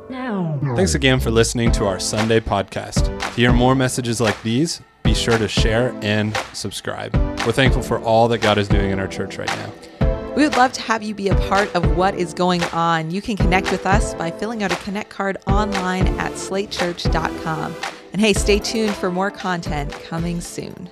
Now. 0.10 0.60
Thanks 0.75 0.95
again 0.95 1.19
for 1.19 1.29
listening 1.29 1.71
to 1.73 1.86
our 1.86 1.99
Sunday 1.99 2.39
podcast. 2.39 3.19
To 3.19 3.36
hear 3.36 3.53
more 3.53 3.75
messages 3.75 4.19
like 4.19 4.41
these, 4.41 4.82
be 5.10 5.15
sure 5.15 5.39
to 5.39 5.48
share 5.48 5.91
and 6.04 6.38
subscribe. 6.54 7.15
We're 7.43 7.52
thankful 7.52 7.82
for 7.82 7.98
all 8.04 8.28
that 8.28 8.43
God 8.43 8.60
is 8.60 8.67
doing 8.67 8.91
in 8.91 9.00
our 9.00 9.08
church 9.08 9.39
right 9.39 9.48
now. 9.48 10.36
We 10.36 10.43
would 10.43 10.56
love 10.56 10.72
to 10.74 10.82
have 10.82 11.02
you 11.02 11.15
be 11.15 11.30
a 11.30 11.36
part 11.50 11.74
of 11.74 11.98
what 11.98 12.13
is 12.13 12.32
going 12.36 12.62
on. 12.65 13.10
You 13.10 13.19
can 13.19 13.36
connect 13.36 13.72
with 13.72 13.88
us 13.88 14.13
by 14.13 14.30
filling 14.30 14.62
out 14.62 14.72
a 14.72 14.76
Connect 14.76 15.10
card 15.10 15.38
online 15.48 16.08
at 16.19 16.34
slatechurch.com. 16.34 17.76
And 18.13 18.22
hey, 18.22 18.34
stay 18.34 18.60
tuned 18.60 18.93
for 18.93 19.10
more 19.10 19.32
content 19.32 19.91
coming 20.04 20.41
soon. 20.41 20.91